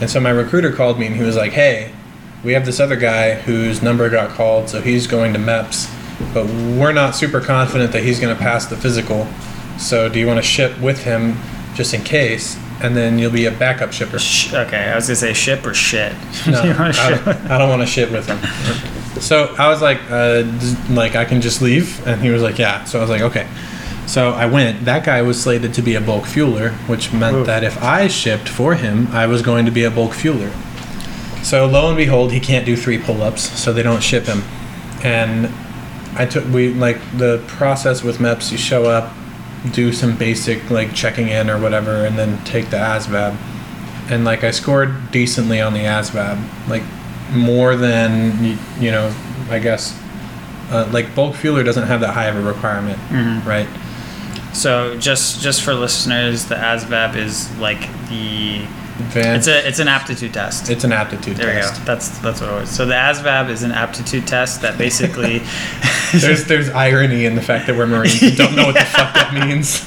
[0.01, 1.92] and so my recruiter called me and he was like, "Hey,
[2.44, 5.87] we have this other guy whose number got called, so he's going to MEPS,
[6.35, 9.26] but we're not super confident that he's going to pass the physical.
[9.78, 11.37] So do you want to ship with him
[11.74, 14.18] just in case?" And then you'll be a backup shipper.
[14.18, 16.12] Sh- okay, I was gonna say ship or shit.
[16.46, 17.24] No, I, ship?
[17.24, 18.38] don't, I don't want to ship with him.
[19.20, 20.44] So I was like, uh,
[20.90, 22.85] like I can just leave, and he was like, yeah.
[22.85, 23.48] So I was like, okay.
[24.07, 24.85] So I went.
[24.85, 28.48] That guy was slated to be a bulk fueler, which meant that if I shipped
[28.48, 30.52] for him, I was going to be a bulk fueler.
[31.44, 34.42] So lo and behold, he can't do three pull-ups, so they don't ship him.
[35.04, 35.52] And
[36.18, 38.50] I took we like the process with MEPS.
[38.52, 39.12] You show up,
[39.72, 43.37] do some basic like checking in or whatever, and then take the ASVAB.
[44.11, 46.83] And like I scored decently on the ASVAB, like
[47.33, 49.14] more than you know,
[49.50, 49.98] I guess.
[50.70, 53.42] Uh, like bulk fueler doesn't have that high of a requirement, Mhm.
[53.46, 53.66] right?
[54.52, 58.62] So just just for listeners, the ASVAB is like the
[58.99, 60.71] Advanced, it's a it's an aptitude test.
[60.71, 61.79] it's an aptitude there we test.
[61.81, 61.85] go.
[61.85, 62.71] That's that's what it was.
[62.71, 65.39] So the ASVAB is an aptitude test that basically
[66.13, 69.15] There's there's irony in the fact that we're Marines and don't know what the fuck
[69.15, 69.85] that means.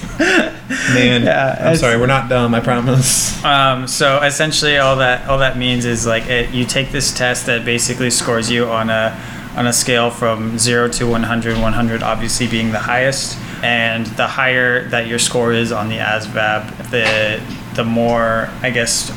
[0.93, 2.53] Man, Yeah, I'm sorry, we're not dumb.
[2.53, 3.43] I promise.
[3.43, 7.47] Um, so essentially, all that all that means is like it, you take this test
[7.47, 9.19] that basically scores you on a
[9.55, 14.87] on a scale from zero to 100, 100 obviously being the highest, and the higher
[14.89, 17.41] that your score is on the ASVAB, the
[17.75, 19.11] the more I guess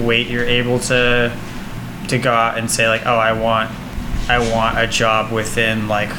[0.00, 1.36] weight you're able to
[2.08, 3.70] to go out and say like, oh, I want
[4.28, 6.10] I want a job within like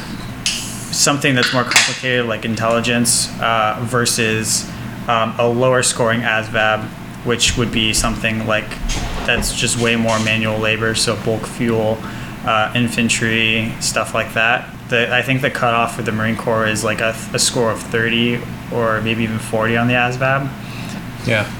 [0.44, 4.68] something that's more complicated like intelligence uh, versus
[5.08, 6.84] um, a lower scoring ASVAB,
[7.24, 8.68] which would be something like
[9.26, 11.98] that's just way more manual labor, so bulk fuel,
[12.44, 14.74] uh, infantry, stuff like that.
[14.88, 17.80] The, I think the cutoff for the Marine Corps is like a, a score of
[17.80, 18.40] 30
[18.72, 20.50] or maybe even 40 on the ASVAB.
[21.26, 21.50] Yeah.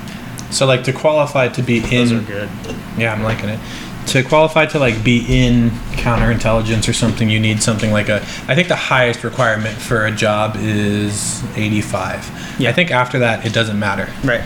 [0.51, 2.49] So like to qualify to be Those are in, good.
[2.97, 3.61] yeah, I'm liking it.
[4.09, 8.23] To qualify to like be in counterintelligence or something, you need something like a.
[8.49, 12.57] I think the highest requirement for a job is 85.
[12.59, 12.71] Yeah.
[12.71, 14.09] I think after that it doesn't matter.
[14.25, 14.43] Right.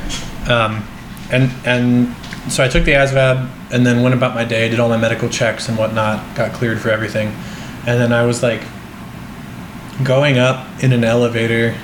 [0.50, 0.84] Um,
[1.30, 2.14] and and
[2.52, 5.28] so I took the ASVAB and then went about my day, did all my medical
[5.28, 7.28] checks and whatnot, got cleared for everything,
[7.86, 8.62] and then I was like
[10.02, 11.76] going up in an elevator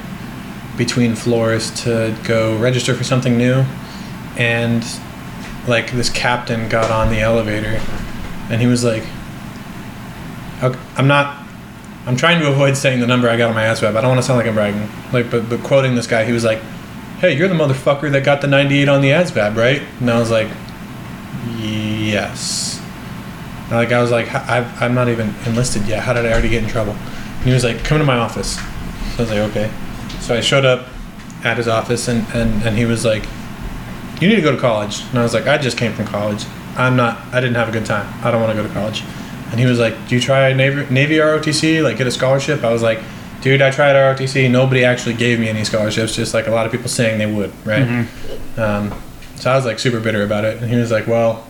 [0.77, 3.65] between floors to go register for something new,
[4.39, 4.85] and
[5.67, 7.81] like this captain got on the elevator,
[8.51, 9.03] and he was like,
[10.63, 11.45] "Okay, "I'm not."
[12.07, 13.95] I'm trying to avoid saying the number I got on my ASVAB.
[13.95, 14.89] I don't want to sound like I'm bragging.
[15.13, 16.59] Like, but, but quoting this guy, he was like,
[17.19, 19.83] hey, you're the motherfucker that got the 98 on the ASVAB, right?
[20.01, 20.49] And I was like,
[21.59, 22.81] yes.
[23.65, 26.03] And like, I was like, I've, I'm not even enlisted yet.
[26.03, 26.93] How did I already get in trouble?
[26.93, 28.55] And he was like, come to my office.
[28.57, 29.71] So I was like, okay.
[30.21, 30.87] So I showed up
[31.45, 33.25] at his office and, and, and he was like,
[34.21, 35.03] you need to go to college.
[35.11, 36.45] And I was like, I just came from college.
[36.77, 38.07] I'm not, I didn't have a good time.
[38.25, 39.03] I don't want to go to college.
[39.51, 41.83] And he was like, do you try Navy, Navy ROTC?
[41.83, 42.63] Like, get a scholarship?
[42.65, 43.01] I was like,
[43.41, 44.51] dude, I tried ROTC.
[44.51, 47.51] Nobody actually gave me any scholarships, just like a lot of people saying they would,
[47.67, 47.83] right?
[47.85, 48.61] Mm-hmm.
[48.61, 49.03] Um,
[49.37, 50.61] so I was like super bitter about it.
[50.63, 51.47] And he was like, well,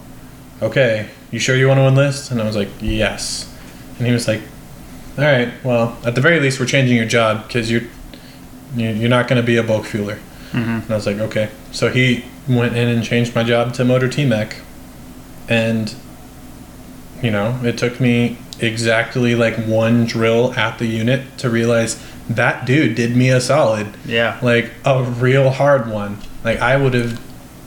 [0.62, 2.30] okay, you sure you want to enlist?
[2.30, 3.52] And I was like, yes.
[3.98, 4.40] And he was like,
[5.18, 7.82] all right, well, at the very least, we're changing your job because you're,
[8.76, 10.18] you- you're not going to be a bulk fueler.
[10.52, 10.82] Mhm.
[10.84, 11.50] And I was like, okay.
[11.72, 14.56] So he went in and changed my job to motor T-Mech.
[15.48, 15.94] And,
[17.22, 22.66] you know, it took me exactly like one drill at the unit to realize that
[22.66, 23.88] dude did me a solid.
[24.04, 24.38] Yeah.
[24.42, 26.18] Like a real hard one.
[26.44, 27.20] Like I would have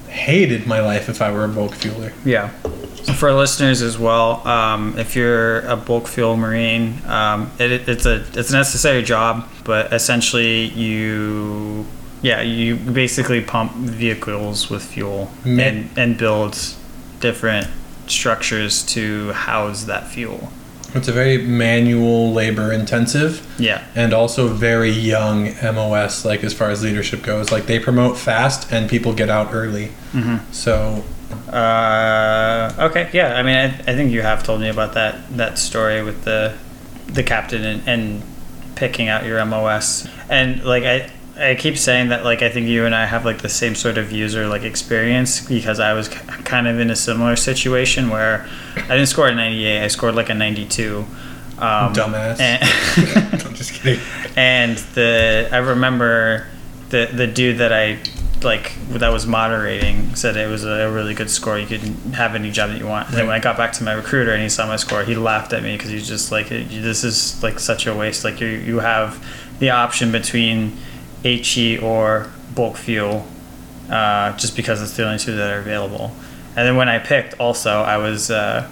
[0.08, 2.14] hated my life if I were a bulk fueler.
[2.26, 2.50] Yeah.
[3.16, 8.24] For listeners as well, um, if you're a bulk fuel marine, um, it, it's a
[8.36, 11.88] it's a necessary job, but essentially you
[12.22, 16.58] yeah you basically pump vehicles with fuel Ma- and and build
[17.20, 17.68] different
[18.08, 20.52] structures to house that fuel.
[20.94, 23.82] It's a very manual labor intensive Yeah.
[23.96, 27.50] and also very young MOS like as far as leadership goes.
[27.52, 29.88] Like they promote fast and people get out early.
[30.12, 31.04] hmm So
[31.48, 33.10] Uh, okay.
[33.14, 33.36] Yeah.
[33.40, 36.54] I mean, I, I think you have told me about that that story with the
[37.08, 38.24] the captain and, and
[38.76, 41.10] picking out your MOS, and like I
[41.42, 43.98] I keep saying that like I think you and I have like the same sort
[43.98, 48.48] of user like experience because I was k- kind of in a similar situation where
[48.76, 51.00] I didn't score a 98, I scored like a 92.
[51.00, 52.40] Um, Dumbass.
[52.40, 52.64] And,
[53.46, 54.00] I'm just kidding.
[54.36, 56.48] and the I remember
[56.90, 58.00] the the dude that I
[58.44, 61.60] like that was moderating said it was a really good score.
[61.60, 61.82] You could
[62.14, 63.10] have any job that you want.
[63.10, 65.16] And then when I got back to my recruiter and he saw my score, he
[65.16, 68.24] laughed at me because he's just like, "This is like such a waste.
[68.24, 69.24] Like you you have
[69.60, 70.76] the option between
[71.24, 73.26] HE or bulk fuel,
[73.90, 76.16] uh, just because it's the only two that are available."
[76.56, 78.30] And then when I picked, also I was.
[78.32, 78.70] Uh,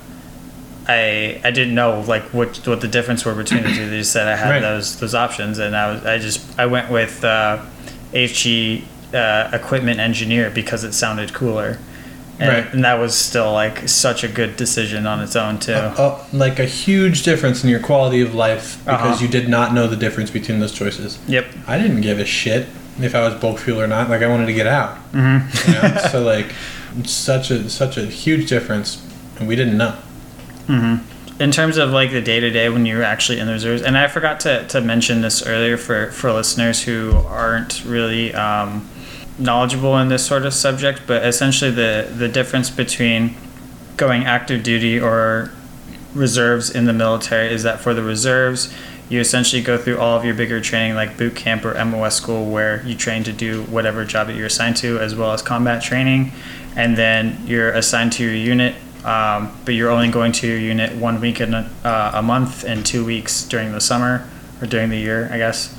[0.87, 3.89] I I didn't know like what what the difference were between the two.
[3.89, 4.59] They just said I had Right.
[4.61, 7.63] those those options, and I was I just I went with uh,
[8.11, 11.77] HE uh, equipment engineer because it sounded cooler,
[12.39, 12.73] and, Right.
[12.73, 15.73] and that was still like such a good decision on its own too.
[15.73, 19.17] Uh, like a huge difference in your quality of life because Uh-huh.
[19.23, 21.17] you did not know the difference between those choices.
[21.27, 21.45] yep.
[21.67, 22.67] I didn't give a shit
[23.01, 24.09] if I was bulk fuel or not.
[24.09, 24.95] Like I wanted to get out.
[25.13, 25.71] Mm-hmm.
[25.71, 25.97] You know?
[26.11, 26.47] so like,
[27.05, 29.01] such a such a huge difference,
[29.37, 29.95] and we didn't know.
[31.39, 33.97] in terms of like the day to day when you're actually in the reserves, and
[33.97, 38.87] I forgot to, to mention this earlier for, for listeners who aren't really um,
[39.39, 43.35] knowledgeable in this sort of subject, but essentially the, the difference between
[43.97, 45.51] going active duty or
[46.13, 48.73] reserves in the military is that for the reserves,
[49.09, 52.49] you essentially go through all of your bigger training like boot camp or MOS school
[52.49, 55.81] where you train to do whatever job that you're assigned to as well as combat
[55.81, 56.31] training.
[56.75, 60.93] And then you're assigned to your unit um, but you're only going to your unit
[60.95, 64.27] one week in a, uh, a month and two weeks during the summer
[64.61, 65.73] or during the year I guess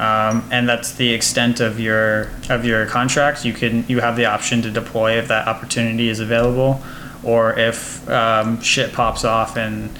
[0.00, 4.24] um, and that's the extent of your of your contract you can you have the
[4.24, 6.80] option to deploy if that opportunity is available
[7.22, 9.90] or if um, shit pops off and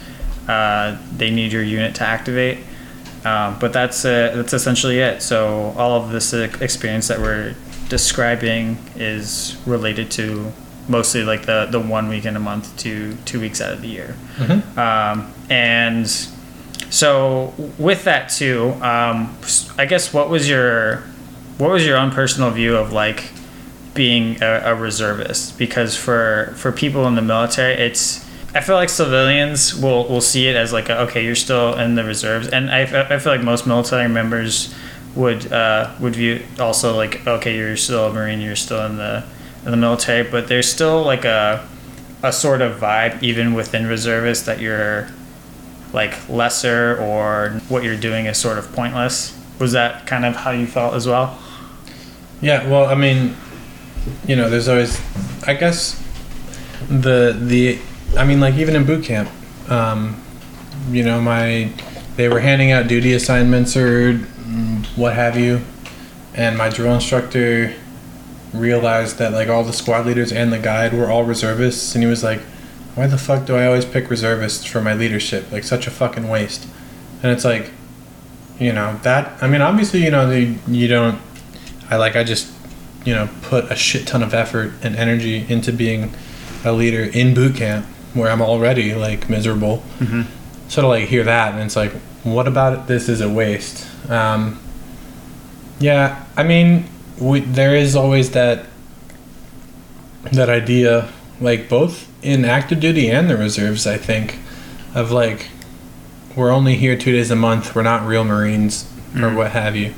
[0.49, 2.59] uh, they need your unit to activate.
[3.25, 5.23] Um, but that's uh, that's essentially it.
[5.23, 7.55] So all of this uh, experience that we're
[7.89, 10.53] describing is related to
[10.89, 13.89] mostly like the, the one week in a month to two weeks out of the
[13.89, 14.17] year.
[14.77, 16.07] Um, and
[16.91, 19.37] so with that too, um,
[19.79, 21.05] I guess what was your
[21.59, 23.31] what was your own personal view of like
[23.95, 25.59] being a, a reservist?
[25.59, 30.49] Because for for people in the military, it's I feel like civilians will will see
[30.49, 32.83] it as like a, okay, you're still in the reserves, and I,
[33.15, 34.75] I feel like most military members
[35.15, 39.25] would uh, would view also like okay, you're still a marine, you're still in the
[39.65, 41.69] in the military, but there's still like a
[42.23, 45.09] a sort of vibe even within reservists that you're
[45.93, 49.37] like lesser or what you're doing is sort of pointless.
[49.59, 51.39] Was that kind of how you felt as well?
[52.41, 53.37] Yeah, well, I mean,
[54.27, 55.01] you know, there's always,
[55.47, 56.03] I guess,
[56.89, 57.79] the the,
[58.17, 59.29] I mean, like even in boot camp,
[59.69, 60.23] um,
[60.91, 61.71] you know, my,
[62.17, 64.15] they were handing out duty assignments or
[64.97, 65.61] what have you,
[66.35, 67.75] and my drill instructor
[68.55, 72.09] realized that like all the squad leaders and the guide were all reservists, and he
[72.09, 72.41] was like,
[72.95, 75.51] "Why the fuck do I always pick reservists for my leadership?
[75.53, 76.67] Like such a fucking waste."
[77.23, 77.71] And it's like,
[78.59, 81.21] you know, that I mean, obviously, you know, the, you don't
[81.91, 82.51] I like I just
[83.05, 86.15] you know put a shit ton of effort and energy into being
[86.65, 89.83] a leader in boot camp where I'm already like miserable.
[89.99, 90.23] Mm-hmm.
[90.69, 92.87] So to like hear that and it's like, what about it?
[92.87, 93.87] This is a waste.
[94.11, 94.61] Um,
[95.79, 98.67] yeah, I mean, we, there is always that
[100.33, 101.09] that idea,
[101.41, 103.87] like both in active duty and the reserves.
[103.87, 104.39] I think
[104.95, 105.49] of like
[106.37, 107.75] we're only here two days a month.
[107.75, 109.37] We're not real Marines or Mhm.
[109.37, 109.93] what have you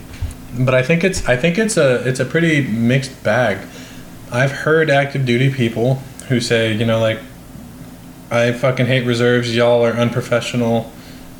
[0.58, 3.58] but I think it's I think it's a it's a pretty mixed bag.
[4.30, 7.18] I've heard active duty people who say, you know, like
[8.30, 10.90] I fucking hate reserves, y'all are unprofessional,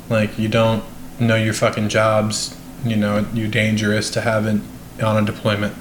[0.09, 0.83] like you don't
[1.19, 4.59] know your fucking jobs, you know, you're dangerous to have it
[5.03, 5.75] on a deployment.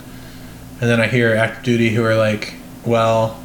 [0.80, 2.54] And then I hear active duty who are like,
[2.84, 3.41] well,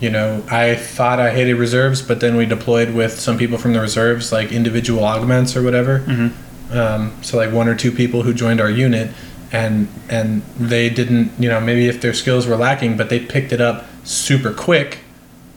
[0.00, 3.72] you know, I thought I hated reserves, but then we deployed with some people from
[3.72, 6.78] the reserves, like individual augments or whatever Mm-hmm.
[6.78, 9.10] um, so like one or two people who joined our unit
[9.50, 13.50] and and they didn't you know maybe if their skills were lacking but they picked
[13.50, 14.98] it up super quick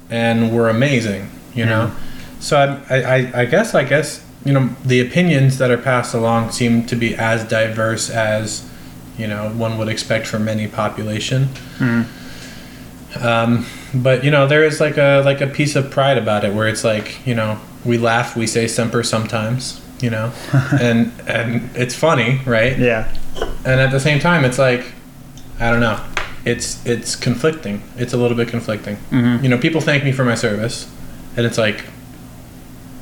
[0.10, 1.92] and were amazing you know
[2.40, 6.52] so I, I i guess i guess you know the opinions that are passed along
[6.52, 8.66] seem to be as diverse as
[9.18, 13.28] you know one would expect from any population Mm-hmm.
[13.28, 16.54] um, but you know there is like a like a piece of pride about it
[16.54, 20.32] where it's like you know we laugh we say semper sometimes you know
[20.82, 23.14] and and it's funny right Yeah.
[23.66, 24.94] and at the same time it's like
[25.60, 26.00] i don't know
[26.46, 29.44] it's it's conflicting it's a little bit conflicting Mm-hmm.
[29.44, 30.90] you know people thank me for my service
[31.38, 31.82] and it's like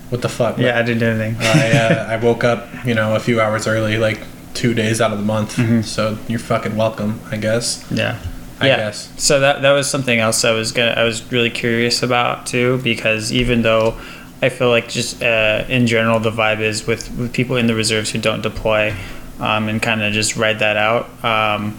[0.09, 1.35] what the fuck Yeah, I didn't do anything.
[1.39, 4.19] I, uh, I woke up you know a few hours early like
[4.55, 5.55] two days out of the month.
[5.57, 5.85] Mhm.
[5.85, 7.85] So you're fucking welcome, I guess.
[7.91, 8.17] Yeah.
[8.59, 8.77] I yeah.
[8.77, 9.11] guess.
[9.21, 12.79] So that that was something else I was gonna I was really curious about too
[12.79, 13.97] because even though
[14.41, 17.75] I feel like just uh, in general the vibe is with, with people in the
[17.75, 18.95] reserves who don't deploy
[19.39, 21.23] um, and kind of just ride that out.
[21.23, 21.77] Um,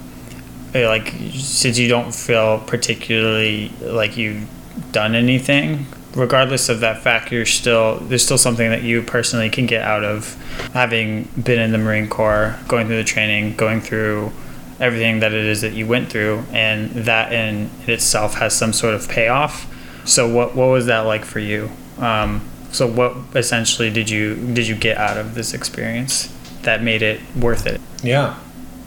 [0.74, 4.48] eh, like since you don't feel particularly like you've
[4.92, 9.66] done anything, regardless of that fact, you're still there's still something that you personally can
[9.66, 10.34] get out of
[10.72, 14.32] having been in the Marine Corps, going through the training, going through
[14.80, 18.94] everything that it is that you went through, and that in itself has some sort
[18.94, 19.66] of payoff.
[20.04, 21.70] So what what was that like for you?
[21.98, 27.02] Um, so what essentially did you did you get out of this experience that made
[27.02, 27.80] it worth it?
[28.02, 28.38] Yeah.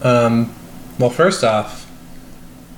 [0.02, 0.54] Um,
[1.00, 1.90] well, first off,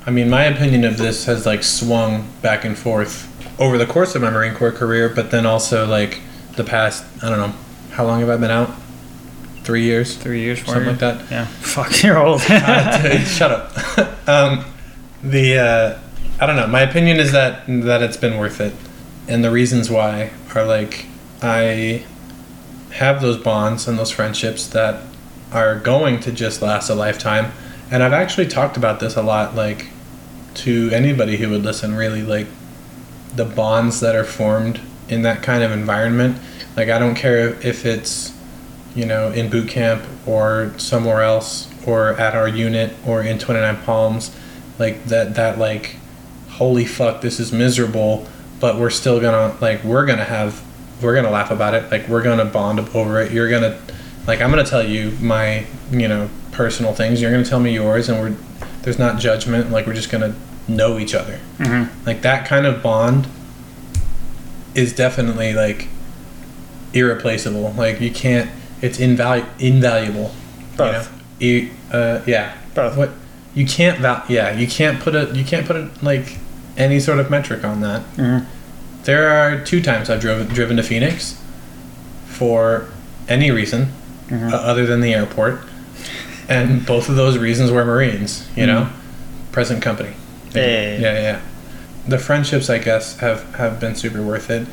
[0.06, 4.15] I mean, my opinion of this has like swung back and forth over the course
[4.15, 6.21] of my Marine Corps career, but then also like
[6.56, 7.56] the past, I don't know,
[7.91, 8.71] how long have I been out?
[9.65, 10.15] Three years?
[10.15, 11.01] Three years, Something years?
[11.01, 11.32] like that.
[11.32, 11.45] Yeah.
[11.60, 12.41] Fuck, you're old.
[12.49, 14.28] Uh, dude, shut up.
[14.30, 14.63] um,
[15.23, 15.99] the uh,
[16.39, 16.67] I don't know.
[16.67, 18.73] My opinion is that that it's been worth it,
[19.28, 21.08] and the reasons why are like
[21.41, 22.06] I
[22.91, 25.01] have those bonds and those friendships that
[25.51, 27.51] are going to just last a lifetime,
[27.89, 29.88] and I've actually talked about this a lot, like
[30.56, 31.95] to anybody who would listen.
[31.95, 32.47] Really, like
[33.36, 36.38] the bonds that are formed in that kind of environment.
[36.78, 38.32] Like I don't care if it's
[38.96, 43.78] you know, in boot camp or somewhere else or at our unit or in 29
[43.84, 44.36] Palms,
[44.80, 45.98] like that, that like,
[46.50, 48.26] holy fuck, this is miserable,
[48.60, 50.64] but we're still gonna, like, we're gonna have,
[51.02, 51.92] we're gonna laugh about it.
[51.92, 53.32] Like, we're gonna bond over it.
[53.32, 53.78] You're gonna,
[54.26, 57.22] like, I'm gonna tell you my, you know, personal things.
[57.22, 58.36] You're gonna tell me yours, and we're,
[58.84, 59.72] there's not judgment.
[59.72, 60.34] Like, we're just gonna
[60.68, 61.40] know each other.
[61.58, 62.06] mm-hmm.
[62.06, 63.28] Like, that kind of bond
[64.74, 65.90] is definitely, like,
[66.94, 67.74] irreplaceable.
[67.78, 68.50] Like, you can't,
[68.86, 70.32] it's invalu- invaluable.
[70.78, 71.12] Both.
[71.39, 71.67] You know?
[71.67, 72.56] You- uh, yeah.
[72.74, 72.98] Both.
[72.98, 73.12] What
[73.54, 76.38] you can't val- yeah, you can't put a you can't put a, like
[76.78, 78.02] any sort of metric on that.
[78.17, 78.45] Mm-hmm.
[79.04, 81.39] There are two times I've driven driven to Phoenix
[82.28, 82.88] for
[83.28, 83.88] any reason
[84.30, 84.52] Mhm.
[84.52, 85.60] uh, other than the airport,
[86.50, 88.48] and both of those reasons were Marines.
[88.56, 88.89] You know,
[89.52, 90.13] present company.
[90.54, 91.00] Hey.
[91.02, 91.39] Yeah, yeah.
[92.08, 94.67] The friendships, I guess, have have been super worth it,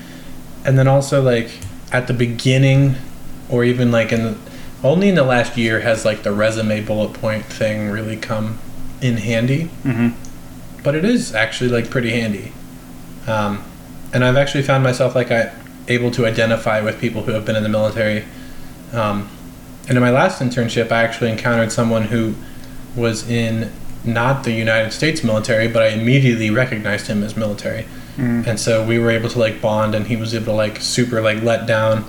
[0.64, 1.51] and then also like
[1.92, 2.96] at the beginning,
[3.53, 4.37] or even like in
[4.83, 8.59] only in the last year has like the resume bullet point thing really come
[9.01, 10.09] in handy Mm-hmm.
[10.83, 12.53] but it is actually like pretty handy.
[13.29, 13.62] Um,
[14.12, 15.53] and I've actually found myself like I
[15.88, 18.25] able to identify with people who have been in the military.
[18.93, 19.29] Um,
[19.88, 22.35] and in my last internship, I actually encountered someone who
[22.97, 23.71] was in
[24.05, 27.83] not the United States military, but I immediately recognized him as military.
[28.17, 28.49] Mm-hmm.
[28.49, 31.21] And so we were able to like bond, and he was able to like super
[31.21, 32.05] like let down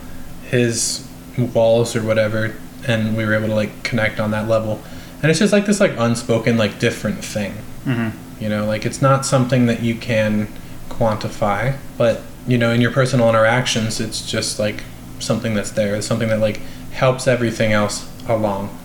[0.49, 2.55] his walls or whatever,
[2.87, 4.81] and we were able to like connect on that level.
[5.21, 7.53] And it's just like this like unspoken like different thing.
[7.85, 8.43] Mm-hmm.
[8.43, 10.47] You know, like it's not something that you can
[10.89, 14.83] quantify, but you know, in your personal interactions, it's just like
[15.19, 15.95] something that's there.
[15.95, 16.57] It's something that like
[16.91, 18.77] helps everything else along.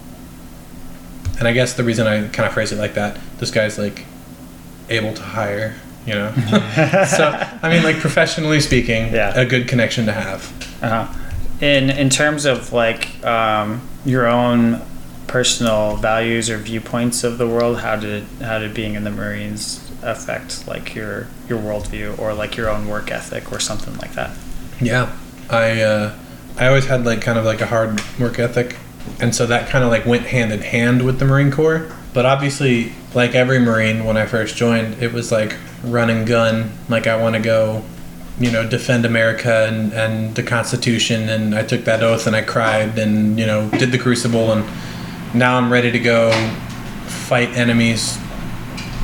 [1.39, 4.05] And I guess the reason I kind of phrase it like that, this guy's like
[4.89, 5.75] able to hire,
[6.07, 6.33] you know.
[7.17, 7.31] so
[7.63, 9.33] I mean, like professionally speaking, Yeah.
[9.39, 10.53] a good connection to have.
[10.83, 11.13] Uh-huh.
[11.61, 14.83] In in terms of like um, your own
[15.27, 19.85] personal values or viewpoints of the world, how did how did being in the Marines
[20.03, 24.37] affect like your your worldview or like your own work ethic or something like that?
[24.81, 25.17] Yeah,
[25.51, 26.19] I uh,
[26.57, 28.77] I always had like kind of like a hard work ethic,
[29.21, 31.91] and so that kind of like went hand in hand with the Marine Corps.
[32.13, 36.73] But obviously, like every Marine, when I first joined, it was like run and gun.
[36.89, 37.85] Like I want to go,
[38.41, 42.43] you know, defend America and, and the Constitution, and I took that oath and I
[42.43, 44.65] cried and you know did the Crucible, and
[45.35, 46.31] now I'm ready to go
[47.07, 48.19] fight enemies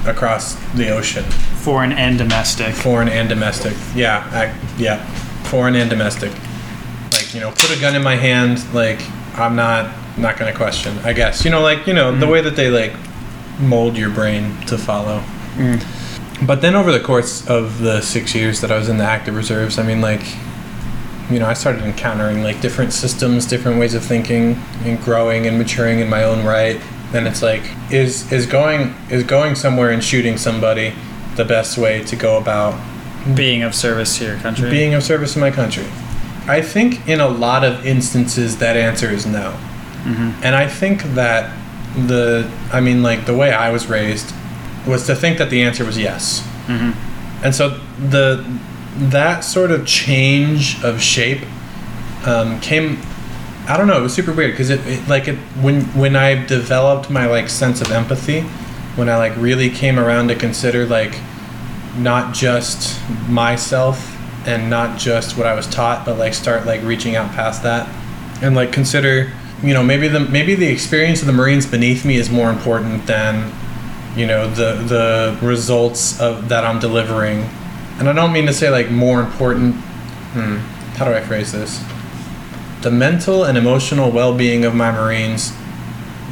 [0.06, 2.74] across the ocean Foreign and domestic.
[2.74, 3.74] foreign and domestic.
[3.94, 5.04] Yeah, I, yeah,
[5.44, 6.30] foreign and domestic.
[7.12, 8.62] Like you know, put a gun in my hand.
[8.74, 9.00] Like
[9.38, 10.96] I'm not not gonna question.
[10.98, 12.32] I guess you know, like you know, the mm.
[12.32, 12.92] way that they like
[13.58, 15.20] mold your brain to follow.
[15.56, 16.03] Mm.
[16.42, 19.36] But then over the course of the six years that I was in the active
[19.36, 20.22] reserves, I mean, like,
[21.30, 25.58] you know, I started encountering like different systems, different ways of thinking, and growing and
[25.58, 26.80] maturing in my own right.
[27.12, 30.92] Then it's like, is is going is going somewhere and shooting somebody
[31.36, 32.78] the best way to go about
[33.34, 34.70] Being of service to your country.
[34.70, 35.86] being of service to my country?
[36.46, 39.52] I think in a lot of instances that answer is no.
[40.02, 40.44] Mm-hmm.
[40.44, 41.56] And I think that
[41.96, 44.34] the, I mean, like the way I was raised
[44.86, 46.46] was to think that the answer was yes.
[46.66, 46.92] hmm
[47.42, 48.44] And so the
[48.96, 51.42] that sort of change of shape
[52.26, 52.98] um, came
[53.66, 53.98] I don't know.
[53.98, 57.48] It was super weird because it, it like it when when I developed my like
[57.48, 58.42] sense of empathy,
[58.96, 61.18] when I like really came around to consider like
[61.96, 64.10] not just myself
[64.46, 67.88] and not just what I was taught, but like start like reaching out past that
[68.42, 69.32] and like consider
[69.62, 73.06] you know maybe the maybe the experience of the Marines beneath me is more important
[73.06, 73.50] than
[74.16, 77.40] you know the the results of that I'm delivering,
[77.98, 79.74] and I don't mean to say like more important.
[80.34, 80.58] Hmm,
[80.96, 81.82] how do I phrase this?
[82.82, 85.52] The mental and emotional well-being of my Marines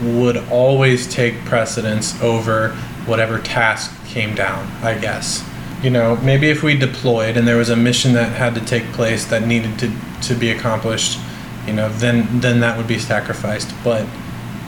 [0.02, 2.70] would always take precedence over
[3.06, 4.66] whatever task came down.
[4.82, 5.48] I guess
[5.82, 8.84] you know maybe if we deployed and there was a mission that had to take
[8.92, 11.18] place that needed to to be accomplished,
[11.66, 13.74] you know then then that would be sacrificed.
[13.82, 14.06] But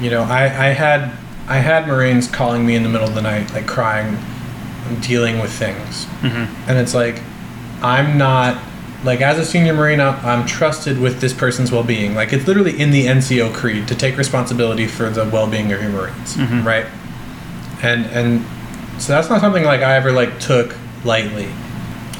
[0.00, 1.12] you know I I had
[1.46, 4.18] I had Marines calling me in the middle of the night, like crying,
[5.00, 6.06] dealing with things.
[6.20, 6.70] Mm-hmm.
[6.70, 7.20] And it's like,
[7.82, 8.62] I'm not,
[9.04, 12.14] like, as a senior Marine, I'm trusted with this person's well being.
[12.14, 15.82] Like, it's literally in the NCO creed to take responsibility for the well being of
[15.82, 16.66] your Marines, mm-hmm.
[16.66, 16.86] right?
[17.82, 18.46] And, and
[19.00, 20.74] so that's not something like I ever, like, took
[21.04, 21.48] lightly.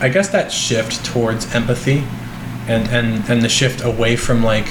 [0.00, 2.04] I guess that shift towards empathy
[2.66, 4.66] and, and, and the shift away from, like,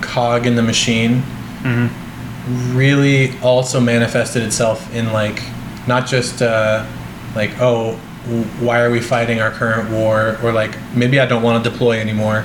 [0.00, 1.22] cog in the machine.
[1.62, 2.07] Mm-hmm
[2.74, 5.42] really also manifested itself in like
[5.86, 6.86] not just uh,
[7.34, 7.94] like oh
[8.60, 11.98] why are we fighting our current war or like maybe I don't want to deploy
[11.98, 12.44] anymore,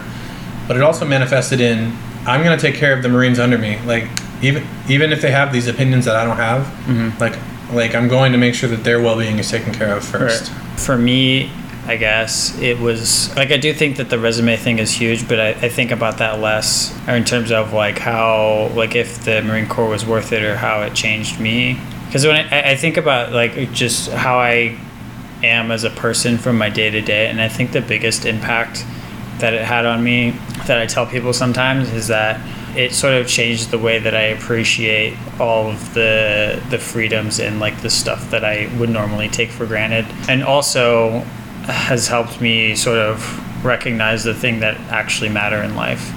[0.68, 1.96] but it also manifested in
[2.26, 4.08] I'm gonna take care of the Marines under me like
[4.42, 7.20] even even if they have these opinions that I don't have mm-hmm.
[7.20, 7.38] like
[7.74, 10.52] like I'm going to make sure that their well-being is taken care of first.
[10.78, 11.52] For me,
[11.86, 15.40] I guess it was like I do think that the resume thing is huge, but
[15.40, 19.42] I, I think about that less or in terms of like how like if the
[19.42, 21.78] Marine Corps was worth it or how it changed me.
[22.06, 24.80] Because when I, I think about like just how I
[25.44, 28.86] am as a person from my day to day, and I think the biggest impact
[29.40, 30.32] that it had on me
[30.68, 32.40] that I tell people sometimes is that
[32.78, 37.60] it sort of changed the way that I appreciate all of the the freedoms and
[37.60, 40.06] like the stuff that I would normally take for granted.
[40.30, 41.26] And also
[41.66, 46.14] has helped me sort of recognize the thing that actually matter in life.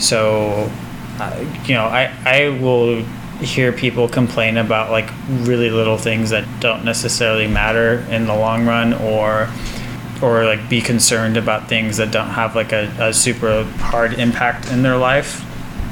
[0.00, 0.70] So,
[1.18, 3.02] uh, you know, I, I will
[3.42, 8.66] hear people complain about like really little things that don't necessarily matter in the long
[8.66, 9.48] run or
[10.22, 14.70] or like be concerned about things that don't have like a, a super hard impact
[14.70, 15.44] in their life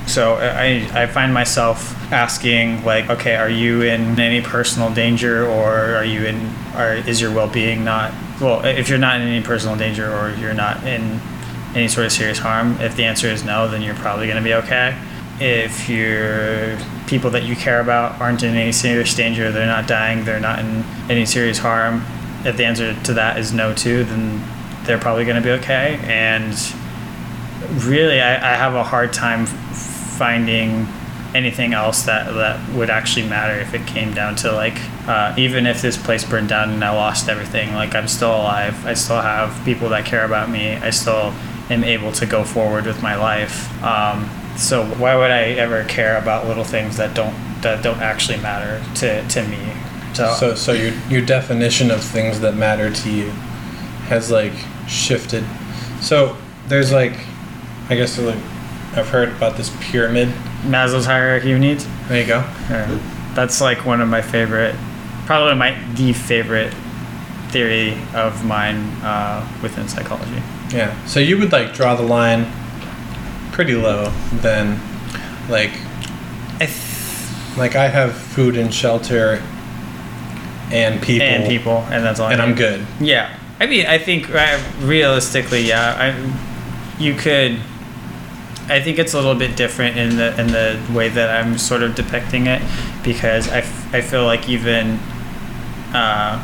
[0.06, 5.96] so I, I find myself asking like okay are you in any personal danger or
[5.96, 9.76] are you in or is your well-being not well, if you're not in any personal
[9.76, 11.20] danger or you're not in
[11.74, 14.42] any sort of serious harm, if the answer is no, then you're probably going to
[14.42, 14.98] be okay.
[15.40, 20.24] If your people that you care about aren't in any serious danger, they're not dying,
[20.24, 22.04] they're not in any serious harm,
[22.44, 24.42] if the answer to that is no too, then
[24.84, 26.00] they're probably going to be okay.
[26.04, 26.54] And
[27.84, 30.86] really, I, I have a hard time finding
[31.34, 34.76] anything else that that would actually matter if it came down to like
[35.06, 38.86] uh, even if this place burned down and I lost everything like I'm still alive.
[38.86, 40.74] I still have people that care about me.
[40.74, 41.32] I still
[41.70, 43.82] am able to go forward with my life.
[43.82, 48.38] Um, so why would I ever care about little things that don't that don't actually
[48.38, 49.72] matter to, to me?
[50.14, 53.30] So so, so your, your definition of things that matter to you
[54.08, 54.52] has like
[54.88, 55.44] shifted.
[56.00, 57.14] So there's like
[57.88, 58.36] I guess like
[58.96, 60.32] I've heard about this pyramid
[60.62, 61.86] Maslow's hierarchy of needs.
[62.08, 62.38] There you go.
[62.68, 62.98] Yeah.
[63.34, 64.74] That's like one of my favorite,
[65.26, 66.74] probably my the favorite
[67.48, 70.42] theory of mine uh, within psychology.
[70.70, 70.94] Yeah.
[71.06, 72.50] So you would like draw the line
[73.52, 74.80] pretty low then,
[75.48, 75.72] like,
[76.60, 79.42] I th- like I have food and shelter
[80.70, 82.30] and people and people and that's all.
[82.30, 82.86] And I'm good.
[83.00, 83.36] Yeah.
[83.58, 87.60] I mean, I think uh, realistically, yeah, I you could
[88.70, 91.82] I think it's a little bit different in the in the way that I'm sort
[91.82, 92.62] of depicting it
[93.02, 94.98] because I, f- I feel like even
[95.92, 96.38] uh,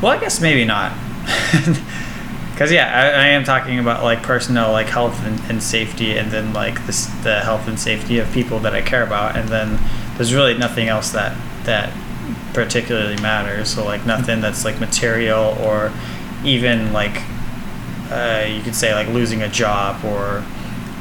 [0.00, 0.92] well I guess maybe not.
[2.52, 6.30] Because yeah I, I, am talking about like personal like health and, and safety and
[6.30, 9.80] then like the health and safety of people that I care about and then
[10.16, 11.92] there's really nothing else that that
[12.52, 13.70] particularly matters.
[13.70, 15.92] So like nothing that's like material or
[16.44, 17.22] even like
[18.10, 20.44] uh, you could say like losing a job or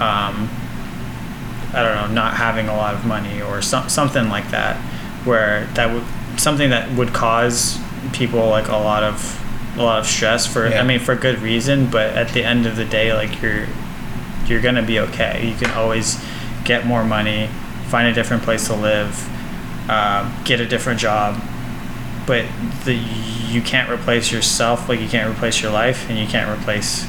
[0.01, 0.49] um,
[1.74, 4.78] I don't know, not having a lot of money or some, something like that,
[5.26, 6.03] where that would
[6.39, 7.78] something that would cause
[8.13, 9.38] people like a lot of
[9.78, 10.82] a lot of stress for yeah.
[10.82, 13.67] I mean for good reason, but at the end of the day, like you're
[14.45, 15.47] you're gonna be okay.
[15.47, 16.22] You can always
[16.65, 17.47] get more money,
[17.88, 19.30] find a different place to live,
[19.89, 21.41] uh, get a different job,
[22.28, 22.45] but
[22.86, 24.89] the you can't replace yourself.
[24.89, 27.07] Like you can't replace your life, and you can't replace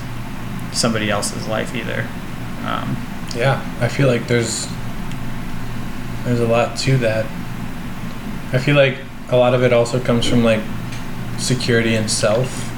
[0.72, 2.06] somebody else's life either.
[2.64, 2.96] Um,
[3.36, 4.66] yeah, I feel like there's
[6.24, 7.24] there's a lot to that.
[8.52, 8.98] I feel like
[9.30, 10.60] a lot of it also comes from like
[11.38, 12.68] security and self.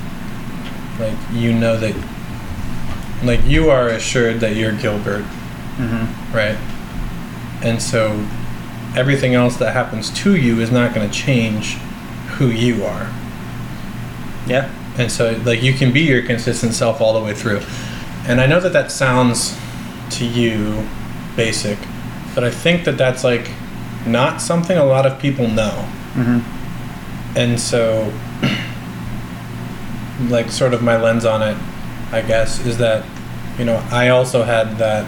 [0.99, 1.95] Like you know that
[3.25, 5.25] like you are assured that you're Gilbert,
[5.77, 6.37] Mm-hmm.
[6.37, 6.57] right?
[7.67, 8.27] And so
[8.97, 11.75] everything else that happens to you is not going to change
[12.37, 13.13] who you are.
[14.47, 14.71] Yeah.
[14.97, 17.61] And so, like, you can be your consistent self all the way through.
[18.29, 19.59] And I know that that sounds
[20.19, 20.87] to you
[21.37, 21.79] basic,
[22.35, 23.51] but I think that that's like
[24.07, 25.89] not something a lot of people know.
[26.15, 27.37] Mm-hmm.
[27.37, 28.13] And so,
[30.31, 31.57] like, sort of my lens on it,
[32.13, 33.05] I guess, is that,
[33.59, 35.05] you know, I also had that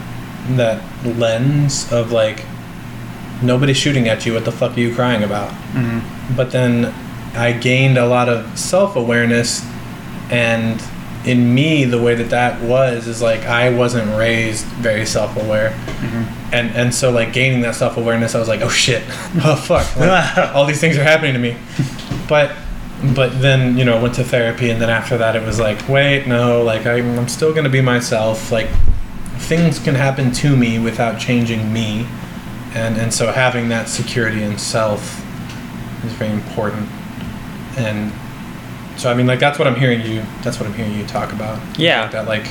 [0.56, 2.44] that lens of like
[3.42, 4.34] nobody's shooting at you.
[4.34, 5.50] What the fuck are you crying about?
[5.50, 6.36] Mm-hmm.
[6.36, 6.94] but then
[7.34, 9.64] I gained a lot of self awareness,
[10.30, 10.82] and
[11.26, 15.70] in me, the way that that was is like I wasn't raised very self aware,
[15.70, 16.54] Mm-hmm.
[16.54, 19.02] and and so like gaining that self awareness, I was like, oh shit,
[19.44, 21.56] oh fuck, like, all these things are happening to me,
[22.28, 22.52] but.
[23.14, 26.26] But then you know went to therapy, and then after that it was like, wait,
[26.26, 28.50] no, like I'm, I'm still gonna be myself.
[28.50, 28.68] Like
[29.36, 32.06] things can happen to me without changing me,
[32.74, 35.22] and and so having that security in self
[36.06, 36.88] is very important.
[37.76, 38.12] And
[38.96, 41.32] so I mean like that's what I'm hearing you that's what I'm hearing you talk
[41.32, 41.58] about.
[41.78, 42.02] Yeah.
[42.02, 42.46] Like that like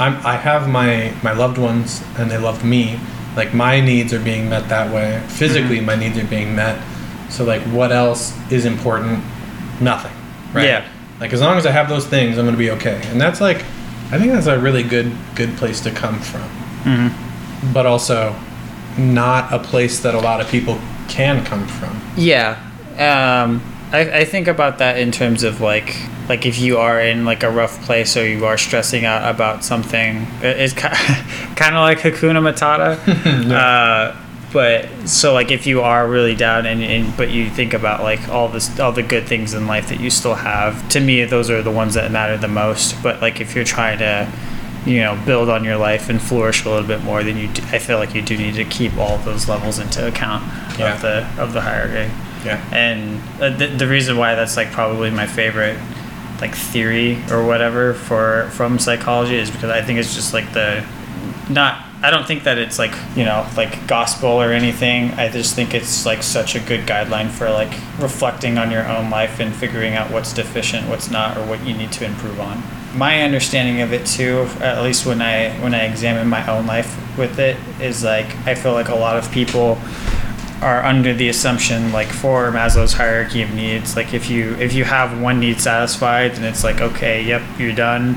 [0.00, 2.98] I'm I have my my loved ones and they love me.
[3.36, 5.20] Like my needs are being met that way.
[5.28, 5.86] Physically Mm-hmm.
[5.86, 6.82] my needs are being met.
[7.30, 9.22] So like what else is important?
[9.80, 10.12] Nothing.
[10.52, 10.66] Right?
[10.66, 10.88] Yeah.
[11.20, 13.00] Like as long as I have those things I'm gonna be okay.
[13.06, 13.64] And that's like
[14.10, 16.42] I think that's a really good good place to come from.
[16.84, 17.72] Mm-hmm.
[17.72, 18.34] But also
[18.98, 20.78] not a place that a lot of people
[21.08, 22.00] can come from.
[22.16, 22.56] Yeah.
[22.98, 23.60] Um,
[23.94, 25.96] I, I think about that in terms of like
[26.28, 29.62] like if you are in like a rough place or you are stressing out about
[29.64, 32.98] something, it's kind of like Hakuna Matata.
[33.50, 34.16] uh,
[34.52, 38.28] but so like if you are really down and, and but you think about like
[38.28, 41.50] all this all the good things in life that you still have to me those
[41.50, 44.30] are the ones that matter the most but like if you're trying to
[44.86, 47.62] you know build on your life and flourish a little bit more then you do,
[47.72, 50.44] i feel like you do need to keep all those levels into account
[50.78, 50.94] Yeah.
[50.94, 52.12] of the of the hierarchy
[52.44, 52.62] Yeah.
[52.72, 55.78] and uh, the, the reason why that's like probably my favorite
[56.40, 60.84] like theory or whatever for from psychology is because i think it's just like the
[61.48, 65.54] not i don't think that it's like you know like gospel or anything i just
[65.54, 69.54] think it's like such a good guideline for like reflecting on your own life and
[69.54, 72.60] figuring out what's deficient what's not or what you need to improve on
[72.94, 76.98] my understanding of it too at least when i when i examine my own life
[77.16, 79.78] with it is like i feel like a lot of people
[80.62, 84.84] are under the assumption like for Maslow's hierarchy of needs like if you if you
[84.84, 88.16] have one need satisfied then it's like okay yep you're done.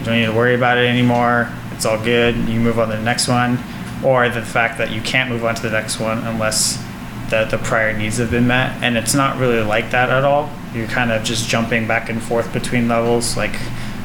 [0.00, 1.52] You don't need to worry about it anymore.
[1.72, 2.34] It's all good.
[2.48, 3.58] You move on to the next one.
[4.02, 6.82] Or the fact that you can't move on to the next one unless
[7.28, 8.82] the, the prior needs have been met.
[8.82, 10.50] And it's not really like that at all.
[10.74, 13.36] You're kind of just jumping back and forth between levels.
[13.36, 13.54] Like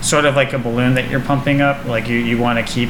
[0.06, 2.90] sort of like a balloon that you're pumping up like you, you want to keep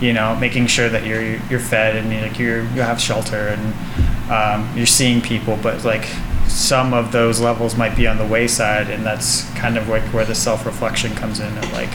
[0.00, 3.48] you know making sure that you're you're fed and you like you're you have shelter
[3.48, 6.08] and um, you're seeing people but like
[6.48, 10.24] some of those levels might be on the wayside and that's kind of like where
[10.24, 11.90] the self-reflection comes in of like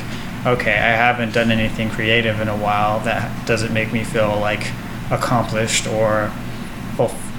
[0.46, 4.72] okay i haven't done anything creative in a while that doesn't make me feel like
[5.10, 6.32] accomplished or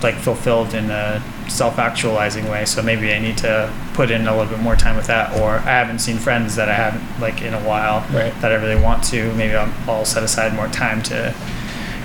[0.03, 4.47] like fulfilled in a self-actualizing way so maybe i need to put in a little
[4.51, 7.53] bit more time with that or i haven't seen friends that i haven't like in
[7.55, 8.33] a while Right.
[8.41, 11.35] that i really want to maybe I'll, I'll set aside more time to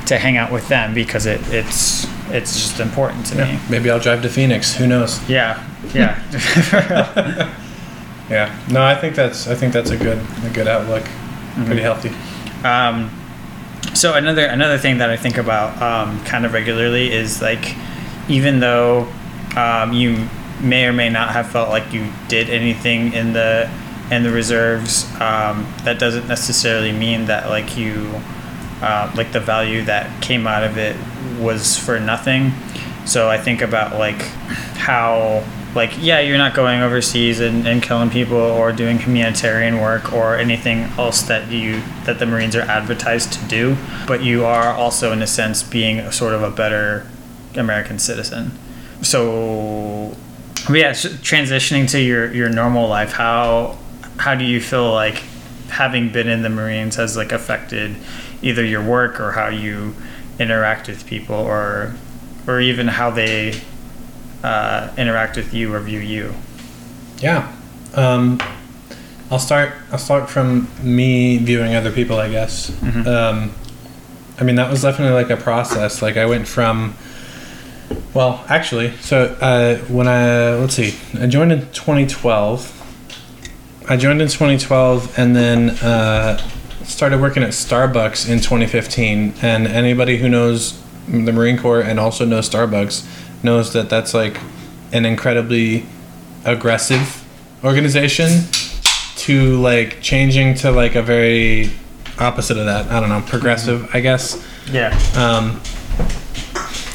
[0.08, 4.00] to hang out with them because it, it's it's just important to me Maybe I'll
[4.00, 4.74] drive to Phoenix.
[4.76, 5.22] Who knows?
[5.30, 5.64] yeah
[5.94, 6.20] yeah
[8.30, 8.54] Yeah.
[8.70, 11.06] No, I think that's I think that's a good a good outlook.
[11.66, 12.12] Pretty healthy.
[12.66, 13.10] Um,
[13.94, 17.74] so another another thing that I think about um, kind of regularly is like,
[18.28, 19.08] even though
[19.58, 20.30] um, you
[20.62, 23.70] may or may not have felt like you did anything in the
[24.10, 28.10] in the reserves, um, that doesn't necessarily mean that like you
[28.82, 30.96] uh, like the value that came out of it
[31.40, 32.52] was for nothing.
[33.06, 34.22] So I think about like
[34.78, 35.44] how
[35.76, 40.36] like yeah you're not going overseas and, and killing people or doing humanitarian work or
[40.36, 43.76] anything else that you that the marines are advertised to do
[44.08, 47.06] but you are also in a sense being a sort of a better
[47.56, 48.52] american citizen
[49.08, 50.16] so
[50.70, 53.78] yeah transitioning to your your normal life how
[54.18, 55.16] how do you feel like
[55.70, 57.96] having been in the marines has like affected
[58.42, 59.96] either your work or how you
[60.40, 61.94] interact with people or
[62.48, 63.60] or even how they
[64.44, 66.34] uh, interact with you or view you
[67.20, 67.52] Yeah.
[67.96, 68.40] Um,
[69.32, 69.74] I'll start.
[69.92, 72.18] I'll start from me viewing other people.
[72.18, 72.70] I guess.
[73.08, 73.52] Um,
[74.40, 76.02] I mean, that was definitely like a process.
[76.02, 76.96] Like I went from
[78.14, 82.74] Well, actually, so uh, when I let's see, I joined in 2012.
[83.90, 86.38] I joined in 2012, and then uh,
[86.84, 89.36] started working at Starbucks in 2015.
[89.42, 93.06] And anybody who knows the Marine Corps and also knows Starbucks
[93.44, 94.40] knows that that's like
[94.92, 95.86] an incredibly
[96.44, 97.24] aggressive
[97.64, 98.44] organization
[99.18, 101.72] to like changing to like a very
[102.20, 102.90] opposite of that.
[102.92, 104.44] I don't know, progressive, I guess.
[104.72, 104.98] Yeah.
[105.16, 105.62] Um,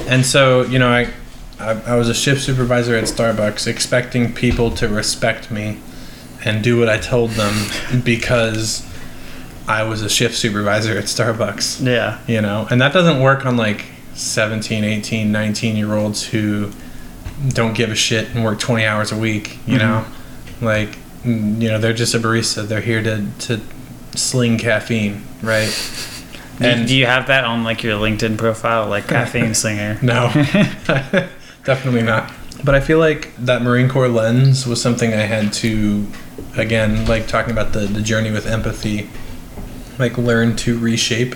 [0.06, 1.12] and so, you know, I,
[1.58, 5.78] I, I was a shift supervisor at Starbucks, expecting people to respect me
[6.44, 7.54] and do what I told them
[8.04, 8.86] because
[9.68, 12.18] I was a shift supervisor at Starbucks, Yeah.
[12.26, 13.84] you know, and that doesn't work on like
[14.14, 16.70] 17, 18, 19 year olds who
[17.48, 19.78] don't give a shit and work 20 hours a week, you mm-hmm.
[19.78, 20.04] know,
[20.60, 22.66] like, you know, they're just a barista.
[22.66, 23.60] They're here to, to
[24.16, 25.70] sling caffeine, right?
[26.58, 29.98] Do, And- do you have that on like your LinkedIn profile, like caffeine slinger?
[30.02, 30.30] No,
[31.64, 32.32] definitely not.
[32.64, 36.06] But I feel like that Marine Corps lens was something I had to,
[36.56, 39.10] again, like talking about the, the journey with empathy,
[39.98, 41.34] like learn to reshape.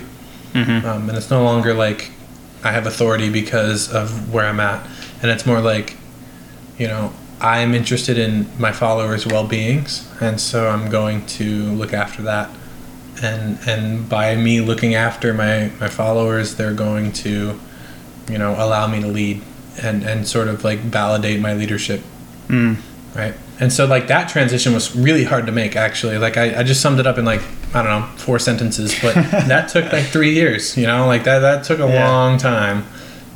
[0.52, 0.86] Mm-hmm.
[0.86, 2.12] Um, and it's no longer like
[2.62, 4.86] I have authority because of where I'm at.
[5.20, 5.96] And it's more like,
[6.78, 10.08] you know, I'm interested in my followers' well beings.
[10.20, 12.50] And so I'm going to look after that.
[13.22, 17.58] And, and by me looking after my, my followers, they're going to,
[18.30, 19.42] you know, allow me to lead
[19.82, 22.02] and, and sort of like validate my leadership.
[22.48, 22.76] Mm.
[23.14, 23.34] right?
[23.58, 26.18] And so like that transition was really hard to make actually.
[26.18, 27.40] Like I, I just summed it up in like
[27.74, 29.14] i don't know four sentences but
[29.48, 31.06] that took like three years you know?
[31.06, 32.08] Like that that took a Yeah.
[32.08, 32.84] long time.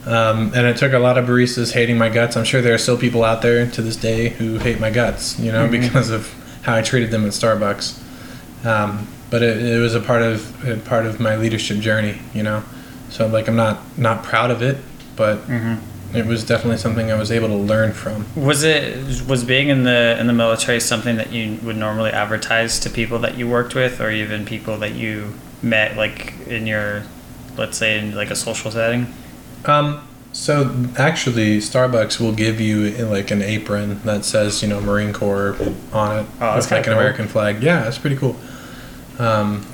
[0.07, 2.37] Um, and it took a lot of baristas hating my guts.
[2.37, 5.39] I'm sure there are still people out there to this day who hate my guts
[5.39, 5.71] you know Mhm.
[5.73, 7.99] because of how i treated them at starbucks.
[8.67, 12.43] Um, but it, it was a part of a part of my leadership journey you
[12.43, 12.63] know
[13.11, 14.77] so like i'm not not proud of it
[15.17, 15.75] but hmm
[16.13, 19.85] it was definitely something i was able to learn from Was it was being in
[19.85, 23.77] the in the military something that you would normally advertise to people that you worked
[23.77, 27.05] with, or even people that you met, like in your,
[27.57, 29.07] let's say, in like a social setting?
[29.67, 34.81] Um, so actually, Starbucks will give you uh, like an apron that says you know
[34.81, 35.55] Marine Corps
[35.93, 36.27] on it.
[36.41, 36.99] Oh, that's with like kinda an.
[36.99, 37.63] American flag.
[37.63, 38.35] Yeah, it's pretty cool.
[39.21, 39.67] Um,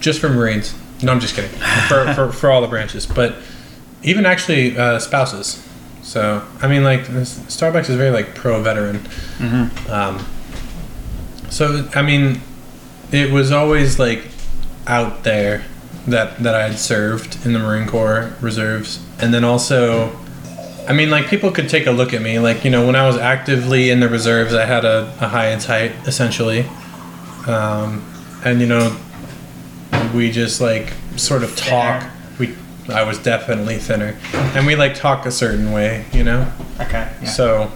[0.00, 0.74] just for Marines.
[1.02, 1.50] No, I'm just kidding.
[1.88, 3.36] for, for for all the branches, but
[4.02, 5.64] even actually uh, spouses.
[6.02, 8.98] So I mean, like this- Starbucks is very like pro veteran.
[9.38, 9.90] Mm-hmm.
[9.90, 10.26] Um,
[11.50, 12.40] so I mean,
[13.12, 14.24] it was always like
[14.86, 15.64] out there
[16.06, 20.16] that that I had served in the Marine Corps reserves, and then also,
[20.88, 23.06] I mean, like people could take a look at me, like you know, when I
[23.06, 26.64] was actively in the reserves, I had a, a high and tight essentially,
[27.46, 28.02] um,
[28.44, 28.96] and you know,
[30.14, 32.02] we just like sort of talk.
[32.02, 32.12] Thinner.
[32.38, 36.50] We, I was definitely thinner, and we like talk a certain way, you know.
[36.80, 37.12] Okay.
[37.26, 37.70] So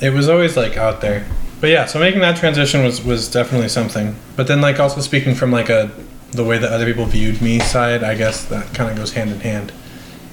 [0.00, 1.26] it was always like out there.
[1.60, 4.14] But yeah, so making that transition was was definitely something.
[4.36, 5.90] But then like also speaking from like a
[6.32, 9.30] the way that other people viewed me side, I guess that kind of goes hand
[9.30, 9.72] in hand.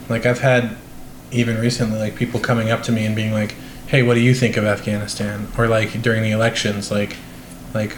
[0.09, 0.75] Like I've had
[1.31, 3.55] even recently like people coming up to me and being like,
[3.87, 7.15] "Hey, what do you think of Afghanistan?" Or like during the elections like
[7.73, 7.97] like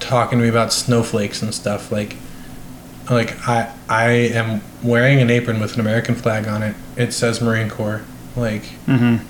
[0.00, 2.16] talking to me about snowflakes and stuff like
[3.10, 6.74] like I I am wearing an apron with an American flag on it.
[6.96, 8.02] It says Marine Corps.
[8.36, 9.24] Like Mm-hmm.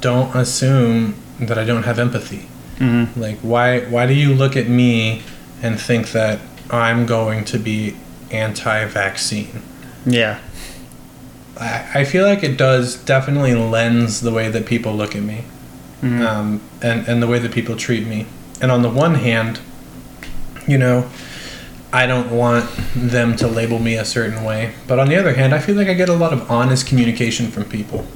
[0.00, 2.46] don't assume that I don't have empathy.
[2.78, 3.20] Mm-hmm.
[3.20, 5.22] Like why why do you look at me
[5.62, 6.40] and think that
[6.70, 7.96] I'm going to be
[8.30, 9.62] anti-vaccine?
[10.06, 10.40] Yeah.
[11.60, 15.44] I, I feel like it does definitely lens the way that people look at me
[16.02, 16.26] Mhm.
[16.26, 18.26] um, and, and the way that people treat me.
[18.62, 19.60] And on the one hand,
[20.66, 21.10] you know,
[21.92, 24.72] I don't want them to label me a certain way.
[24.86, 27.48] But on the other hand, I feel like I get a lot of honest communication
[27.50, 28.06] from people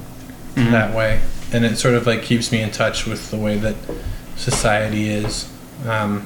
[0.55, 0.71] Mhm.
[0.71, 1.19] that way.
[1.53, 3.75] And it sort of like keeps me in touch with the way that
[4.35, 5.47] society is.
[5.87, 6.23] Um,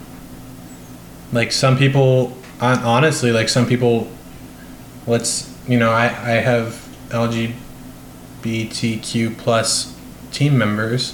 [1.33, 4.07] like some people, honestly, like some people,
[5.07, 6.77] let's, you know, I, I have
[7.09, 9.93] LGBTQ plus
[10.31, 11.13] team members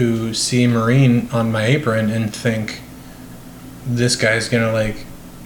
[0.00, 2.80] who see Marine on my apron and think
[3.86, 4.96] this guy's gonna like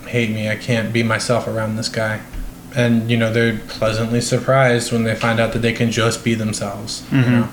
[0.06, 0.48] hate me.
[0.48, 2.20] I can't be myself around this guy.
[2.76, 6.34] And you know they're pleasantly surprised when they find out that they can just be
[6.34, 7.02] themselves.
[7.10, 7.24] Mhm.
[7.24, 7.48] You know.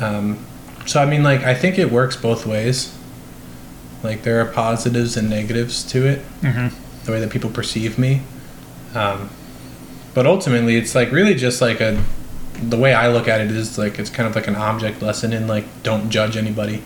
[0.00, 0.38] Um,
[0.86, 2.92] so I mean, like I think it works both ways.
[4.02, 6.68] Like there are positives and negatives to it, Mm-hmm.
[7.04, 8.22] the way that people perceive me.
[8.94, 9.28] Um,
[10.14, 12.02] but ultimately, it's like really just like a.
[12.62, 15.32] The way I look at it is like it's kind of like an object lesson
[15.32, 16.82] in like don't judge anybody.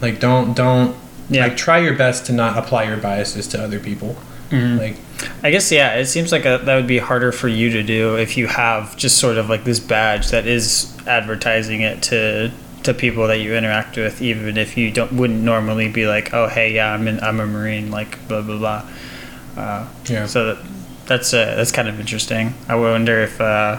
[0.00, 0.96] Like don't don't
[1.28, 1.44] Yeah.
[1.44, 4.16] like try your best to not apply your biases to other people
[4.52, 4.96] Like,
[5.44, 5.94] I guess yeah.
[5.96, 8.96] It seems like a, that would be harder for you to do if you have
[8.96, 12.50] just sort of like this badge that is advertising it to
[12.82, 16.48] to people that you interact with, even if you don't wouldn't normally be like, oh
[16.48, 18.88] hey yeah, I'm in, I'm a marine, like blah blah blah.
[19.56, 20.26] Uh, yeah.
[20.26, 20.64] so that,
[21.06, 22.54] that's uh, that's kind of interesting.
[22.68, 23.78] I wonder if uh,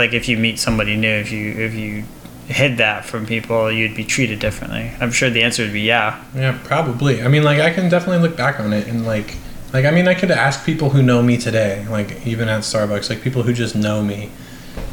[0.00, 2.04] like if you meet somebody new, if you if you
[2.48, 4.90] hid that from people, you'd be treated differently.
[5.00, 6.22] I'm sure the answer would be yeah.
[6.34, 7.22] Yeah, probably.
[7.22, 9.36] I mean, like I can definitely look back on it and like,
[9.72, 13.08] like I mean, I could ask people who know me today, like even at Starbucks,
[13.08, 14.30] like people who just know me.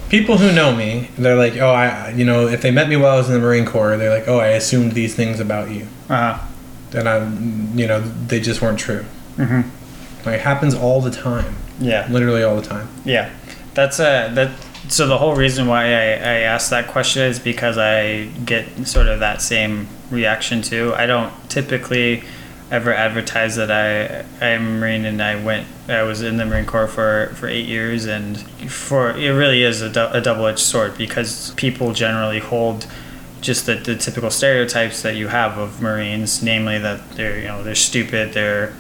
[0.10, 3.12] People who know me, they're like, oh, I, you know, if they met me while
[3.16, 5.86] I was in the Marine Corps, they're like, oh, I assumed these things about you,
[6.10, 6.40] Uh,
[6.94, 7.18] and I,
[7.78, 9.04] you know, they just weren't true.
[9.36, 9.62] hmm
[10.26, 12.08] Like it happens all the time, Yeah.
[12.10, 12.88] literally all the time.
[13.04, 13.30] Yeah,
[13.74, 14.52] that's a that.
[14.90, 19.08] So the whole reason why I, I asked that question is because I get sort
[19.08, 20.94] of that same reaction too.
[20.96, 22.24] I don't typically
[22.70, 26.66] ever advertise that I I'm a Marine and I went I was in the Marine
[26.66, 28.38] Corps for for eight years and
[28.70, 32.86] for it really is a, dou- a double edged sword because people generally hold
[33.42, 37.64] just the, the typical stereotypes that you have of Marines, namely that they're you know
[37.64, 38.74] they're stupid, they're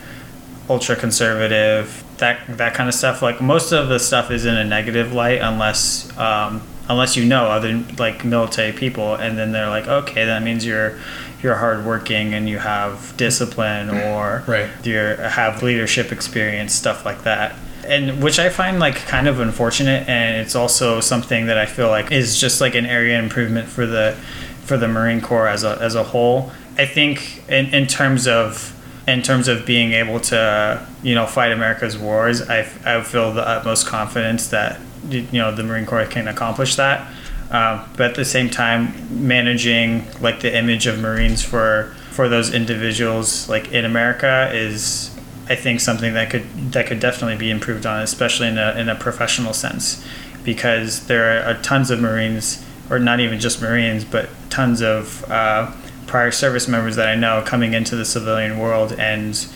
[0.69, 3.21] ultra conservative, that that kind of stuff.
[3.21, 7.45] Like most of the stuff is in a negative light, unless um, unless you know
[7.45, 10.97] other like military people, and then they're like, okay, that means you're
[11.43, 14.69] you're hardworking and you have discipline, or Right.
[14.83, 17.55] you have leadership experience, stuff like that.
[17.87, 21.87] And which I find like kind of unfortunate, and it's also something that I feel
[21.89, 24.17] like is just like an area improvement for the
[24.65, 26.51] for the Marine Corps as a as a whole.
[26.77, 28.73] I think in, in terms of
[29.07, 33.47] in terms of being able to you know fight America's wars, I, I feel the
[33.47, 34.79] utmost confidence that
[35.09, 37.11] you know the Marine Corps can accomplish that.
[37.49, 42.53] Um, but at the same time, managing like the image of Marines for for those
[42.53, 45.15] individuals like in America is
[45.49, 48.89] I think something that could that could definitely be improved on, especially in a in
[48.89, 50.05] a professional sense,
[50.43, 55.71] because there are tons of Marines, or not even just Marines, but tons of uh,
[56.07, 59.47] prior service members that I know coming into the civilian world, and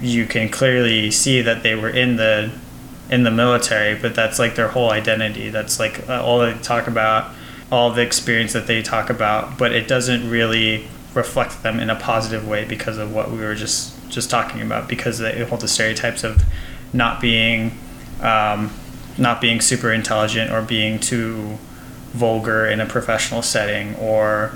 [0.00, 2.50] you can clearly see that they were in the
[3.10, 5.50] in the military, but that's like their whole identity.
[5.50, 7.30] That's like uh, all they talk about,
[7.70, 11.94] all the experience that they talk about, but it doesn't really reflect them in a
[11.94, 14.88] positive way because of what we were just just talking about.
[14.88, 16.42] Because they hold the stereotypes of
[16.92, 17.78] not being
[18.22, 18.72] um,
[19.18, 21.58] not being super intelligent or being too
[22.12, 24.54] vulgar in a professional setting or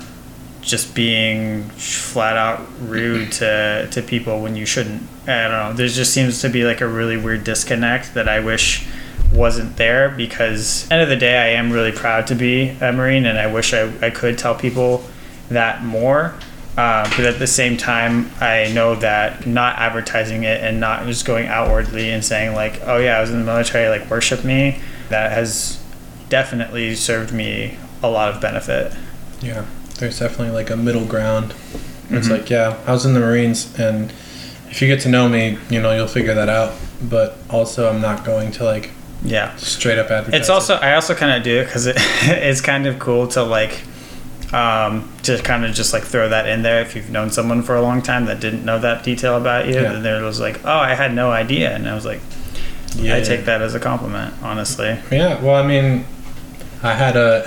[0.67, 5.01] just being flat out rude to, to people when you shouldn't.
[5.23, 5.73] I don't know.
[5.73, 8.87] There just seems to be like a really weird disconnect that I wish
[9.33, 13.25] wasn't there because end of the day I am really proud to be a Marine
[13.25, 15.03] and I wish I, I could tell people
[15.49, 16.35] that more.
[16.77, 21.25] Uh, but at the same time, I know that not advertising it and not just
[21.25, 24.79] going outwardly and saying like, "Oh yeah, I was in the military, like worship me,"
[25.09, 25.83] that has
[26.29, 28.93] definitely served me a lot of benefit.
[29.41, 29.65] Yeah,
[29.99, 31.53] there's definitely like a middle ground.
[32.09, 32.31] It's Mhm.
[32.31, 34.11] like, yeah, I was in the Marines, and
[34.69, 36.73] if you get to know me, you know, you'll figure that out.
[37.01, 38.91] But also, I'm not going to like
[39.23, 39.51] Yeah.
[39.57, 40.39] straight up advertise.
[40.41, 43.43] It's also I also kind of do it because it, it's kind of cool to
[43.43, 43.81] like
[44.53, 47.75] um, to kind of just like throw that in there if you've known someone for
[47.75, 49.91] a long time that didn't know that detail about you Yeah.
[49.91, 52.21] and there was like oh I had no idea and I was like
[52.95, 53.17] Yeah.
[53.17, 54.97] I take that as a compliment honestly.
[55.11, 56.05] Yeah, well, I mean,
[56.81, 57.43] I had a,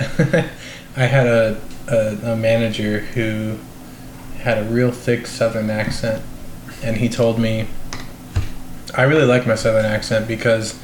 [0.95, 1.57] I had a,
[1.87, 3.57] a a manager who
[4.39, 6.23] had a real thick Southern accent,
[6.83, 7.67] and he told me.
[8.93, 10.77] I really like my Southern accent because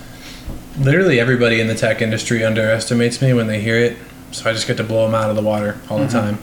[0.80, 3.98] literally everybody in the tech industry underestimates me when they hear it.
[4.32, 6.08] So I just get to blow them out of the water all Mhm.
[6.08, 6.38] the time,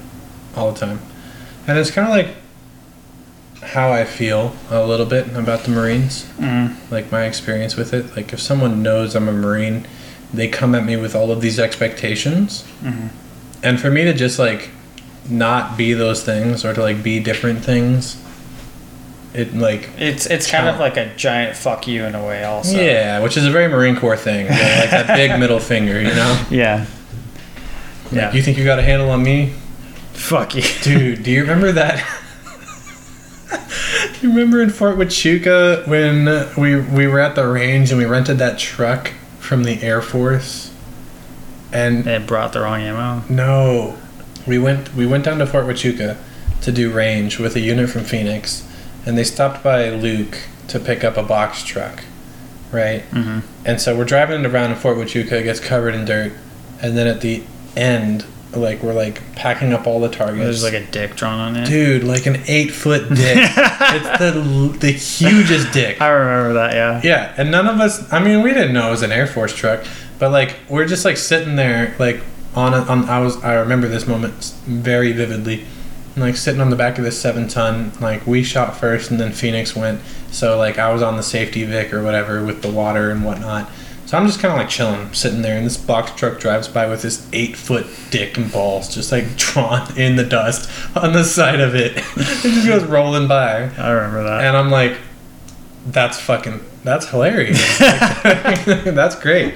[0.57, 1.01] all the time,
[1.67, 2.29] and it's kind of like
[3.63, 8.15] how I feel a little bit about the Marines mm, like my experience with it
[8.15, 9.87] like if someone knows i'm a marine
[10.35, 13.09] they come at me with all of these expectations mhm.
[13.65, 14.71] And for me to just like
[15.29, 18.21] not be those things or to like be different things
[19.33, 22.77] it like it's it's kind of like a giant fuck you in a way also.
[22.79, 26.47] Yeah which is a very marine corps thing like that big middle finger you know?
[26.51, 26.87] Yeah.
[28.05, 28.33] Like, Yeah.
[28.33, 29.55] you think you got a handle on me?
[30.13, 30.63] Fuck you.
[30.83, 32.05] Dude do you remember that?
[34.21, 36.25] You remember in fort huachuca when
[36.57, 40.71] we we were at the range and we rented that truck from the air force
[41.75, 43.99] and it brought the wrong ammo No,
[44.47, 46.17] we went we went down to Fort Huachuca
[46.63, 48.67] to do range with a unit from Phoenix,
[49.05, 52.05] and they stopped by Luke to pick up a box truck,
[52.73, 53.03] right?
[53.11, 56.33] hmm And so we're driving around in Fort Huachuca, gets covered in dirt,
[56.81, 57.43] and then at the
[57.77, 58.25] end
[58.57, 60.39] like we're like packing up all the targets.
[60.45, 61.67] There's like a dick drawn on it.
[61.67, 63.37] dude, like an eight foot dick.
[63.57, 66.01] it's the the hugest dick.
[66.01, 66.73] I remember that.
[66.75, 67.01] Yeah.
[67.03, 68.11] Yeah, and none of us.
[68.13, 69.85] I mean, we didn't know it was an Air Force truck,
[70.19, 72.21] but like we're just like sitting there, like
[72.55, 73.09] on a, on.
[73.09, 73.43] I was.
[73.43, 75.65] I remember this moment very vividly.
[76.17, 77.93] Like sitting on the back of this seven ton.
[78.01, 80.01] Like we shot first, and then Phoenix went.
[80.31, 83.71] So like I was on the safety Vic or whatever with the water and whatnot.
[84.07, 86.87] So I'm just kind of like chilling, sitting there, and this box truck drives by
[86.87, 91.25] with this eight foot dick and balls just like drawn in the dust on the
[91.25, 91.97] side of it.
[91.97, 92.03] it
[92.43, 93.71] just goes rolling by.
[93.77, 94.45] I remember that.
[94.45, 94.99] And I'm like,
[95.87, 97.79] that's fucking, that's hilarious.
[97.79, 99.55] That's great.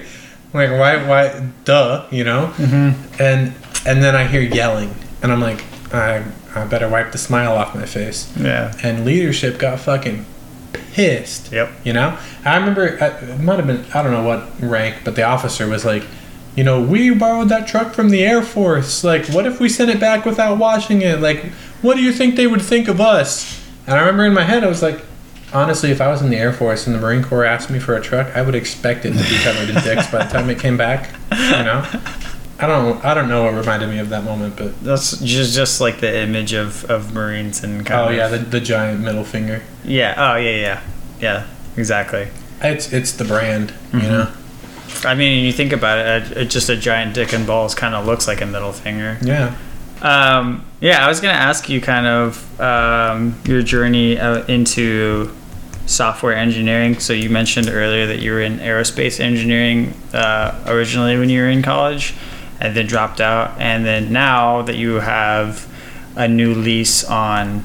[0.53, 2.53] Like, why, why, duh, you know?
[2.57, 3.22] Mm-hmm.
[3.22, 3.55] And
[3.86, 5.62] and then I hear yelling, and I'm like,
[5.94, 6.24] I,
[6.55, 8.34] I better wipe the smile off my face.
[8.36, 8.74] Yeah.
[8.82, 10.26] And leadership got fucking
[10.72, 11.53] pissed.
[11.53, 11.70] Yep.
[11.84, 15.14] You know, I remember uh, it might have been I don't know what rank, but
[15.14, 16.05] the officer was like,
[16.57, 19.05] you know, we borrowed that truck from the Air Force.
[19.05, 21.20] Like, what if we sent it back without washing it?
[21.20, 21.44] Like,
[21.82, 23.64] what do you think they would think of us?
[23.86, 25.01] And I remember in my head, I was like,
[25.53, 27.96] honestly, if I was in the Air Force and the Marine Corps asked me for
[27.96, 30.59] a truck, I would expect it to be covered in dicks by the time it
[30.59, 31.11] came back.
[31.32, 31.84] You know,
[32.61, 35.80] I don't, I don't know what reminded me of that moment, but That's just just
[35.80, 39.24] like the image of, of Marines and kind oh of yeah, the, the giant middle
[39.24, 39.62] finger.
[39.84, 40.80] yeah oh yeah yeah
[41.20, 41.46] yeah
[41.76, 42.28] exactly.
[42.61, 44.09] It's it's the brand, you Mhm.
[44.11, 44.32] know.
[45.05, 48.05] I mean, you think about it, uh, just a giant dick and balls kind of
[48.07, 49.18] looks like a middle finger.
[49.22, 49.55] Yeah.
[50.03, 55.32] Um, yeah, I was gonna ask you kind of um, your journey uh, into
[55.89, 57.01] software engineering.
[57.01, 61.49] So you mentioned earlier that you were in aerospace engineering uh, originally when you were
[61.49, 62.14] in college,
[62.61, 65.66] and then dropped out, and then now that you have
[66.16, 67.64] a new lease on.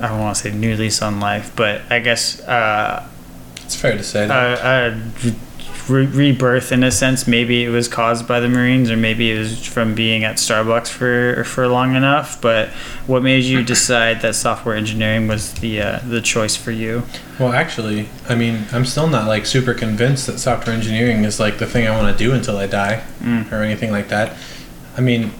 [0.00, 3.08] I don't want to say new lease on life, but I guess uh,
[3.64, 4.58] It's fair to say that.
[4.58, 5.32] a, a
[5.92, 7.26] re- rebirth in a sense.
[7.28, 10.88] Maybe it was caused by the Marines, or maybe it was from being at Starbucks
[10.88, 12.40] for for long enough.
[12.40, 12.70] But
[13.06, 17.02] what made you decide that software engineering was the uh, the choice for you?
[17.38, 21.58] Well, actually, I mean, I'm still not like super convinced that software engineering is like
[21.58, 23.52] the thing I want to do until I die Mm.
[23.52, 24.36] or anything like that.
[24.96, 25.30] I mean,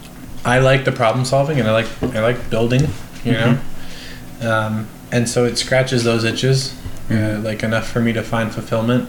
[0.45, 2.89] I like the problem solving and I like I like building,
[3.25, 3.59] you know,
[4.43, 6.75] um, and so it scratches those itches,
[7.11, 7.45] uh, Mhm.
[7.45, 9.09] like enough for me to find fulfillment.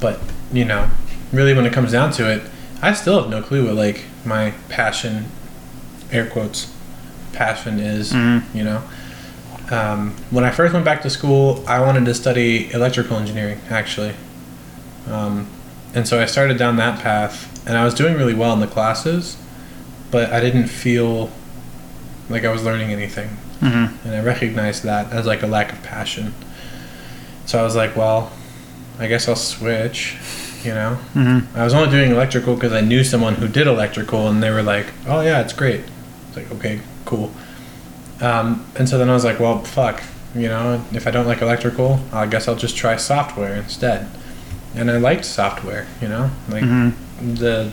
[0.00, 0.18] But
[0.52, 0.90] you know,
[1.32, 2.42] really, when it comes down to it,
[2.82, 5.26] I still have no clue what like my passion,
[6.12, 6.72] air quotes,
[7.32, 8.12] passion is.
[8.12, 8.42] Mhm.
[8.54, 8.82] You know,
[9.70, 14.14] um, when I first went back to school, I wanted to study electrical engineering, actually.
[15.10, 15.46] Um,
[15.94, 18.66] and so I started down that path, and I was doing really well in the
[18.66, 19.36] classes,
[20.10, 21.30] but I didn't feel
[22.28, 23.36] like I was learning anything.
[23.60, 24.06] Mm-hmm.
[24.06, 26.34] And I recognized that as like a lack of passion.
[27.46, 28.32] So I was like, well,
[28.98, 30.16] I guess I'll switch,
[30.64, 30.98] you know?
[31.14, 31.56] Mm-hmm.
[31.56, 34.62] I was only doing electrical because I knew someone who did electrical, and they were
[34.62, 35.82] like, "Oh yeah, it's great."
[36.28, 37.30] It's like, okay, cool.
[38.20, 40.02] Um, and so then I was like, "Well, fuck,
[40.34, 44.08] you know, if I don't like electrical, I guess I'll just try software instead."
[44.74, 47.34] And I liked software, you know, like Mm-hmm.
[47.36, 47.70] the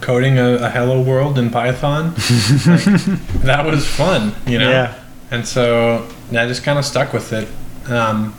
[0.00, 2.10] coding a, a Hello World in Python.
[2.66, 2.84] like,
[3.44, 4.70] that was fun, you know.
[4.70, 4.94] Yeah.
[5.30, 7.48] And so I just kind of stuck with it.
[7.90, 8.34] Um,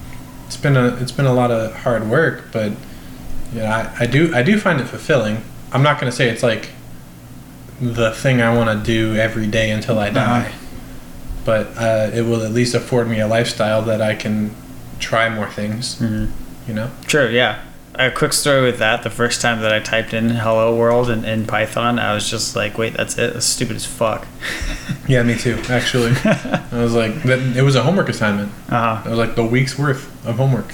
[0.47, 2.71] it's been a it's been a lot of hard work, but
[3.53, 5.43] yeah, I, I do I do find it fulfilling.
[5.71, 6.69] I'm not gonna say it's like
[7.79, 10.53] the thing I want to do every day until I die,
[11.45, 14.55] but uh, it will at least afford me a lifestyle that I can
[14.99, 15.99] try more things.
[15.99, 16.31] Mm-hmm.
[16.67, 16.91] You know.
[17.05, 17.27] True.
[17.27, 17.63] Yeah.
[17.99, 19.01] A quick story with that.
[19.01, 22.55] The first time that I typed in "Hello World" in, in Python, I was just
[22.55, 23.33] like, "Wait, that's it?
[23.33, 24.27] That's stupid as fuck."
[25.07, 25.57] Yeah, me too.
[25.69, 28.51] Actually, I was like, that, it was a homework assignment.
[28.69, 30.73] uh It was like the week's worth of homework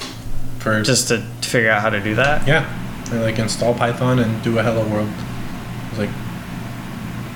[0.58, 2.44] for Just to figure out how to do that.
[2.48, 2.66] Yeah.
[3.12, 5.08] I like install Python and do a hello world.
[5.08, 6.10] I was like,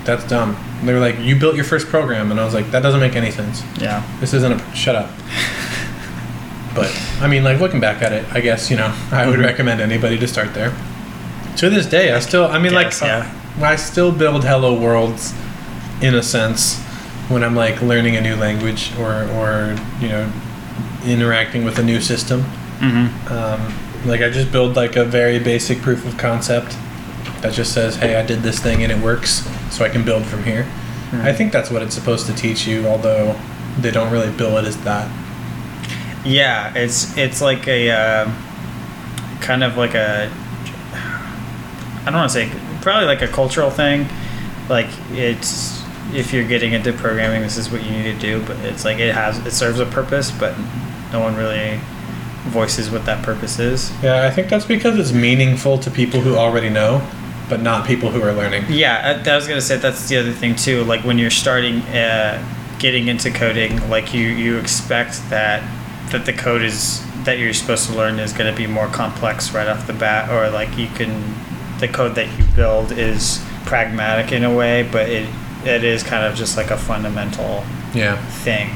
[0.04, 0.56] that's dumb.
[0.80, 2.32] And they were like, you built your first program.
[2.32, 3.62] And I was like, that doesn't make any sense.
[3.80, 4.02] Yeah.
[4.18, 4.74] This isn't a.
[4.74, 5.08] Shut up.
[6.80, 9.80] but, I mean, like, looking back at it, I guess, you know, I would recommend
[9.80, 10.76] anybody to start there.
[11.56, 13.34] To this day, I still, I mean, Guess, like, yeah.
[13.60, 15.34] uh, I still build hello worlds
[16.00, 16.80] in a sense
[17.28, 20.32] when I'm like learning a new language or, or you know,
[21.04, 22.42] interacting with a new system.
[22.78, 23.32] Mm-hmm.
[23.32, 26.76] Um, like I just build like a very basic proof of concept
[27.42, 30.24] that just says, "Hey, I did this thing and it works, so I can build
[30.24, 30.64] from here."
[31.10, 31.22] Hmm.
[31.22, 33.34] I think that's what it's supposed to teach you, although
[33.80, 35.10] they don't really bill it as that.
[36.24, 38.32] Yeah, it's it's like a uh,
[39.40, 40.30] kind of like a
[40.94, 42.50] I don't want to say
[42.82, 44.06] probably like a cultural thing.
[44.68, 48.44] Like it's if you're getting into programming, this is what you need to do.
[48.46, 50.54] But it's like it has it serves a purpose, but
[51.12, 51.80] no one really
[52.48, 53.90] voices what that purpose is.
[54.02, 57.06] Yeah, I think that's because it's meaningful to people who already know.
[57.48, 58.64] but not people who are learning.
[58.68, 60.84] Yeah, I, I was gonna say that's the other thing too.
[60.84, 62.42] Like when you're starting, uh,
[62.78, 65.62] getting into coding, like you you expect that
[66.10, 69.52] that the code is that you're supposed to learn is going to be more complex
[69.52, 71.34] right off the bat, or like you can
[71.80, 75.28] the code that you build is pragmatic in a way, but it
[75.64, 78.16] it is kind of just like a fundamental Yeah.
[78.42, 78.70] thing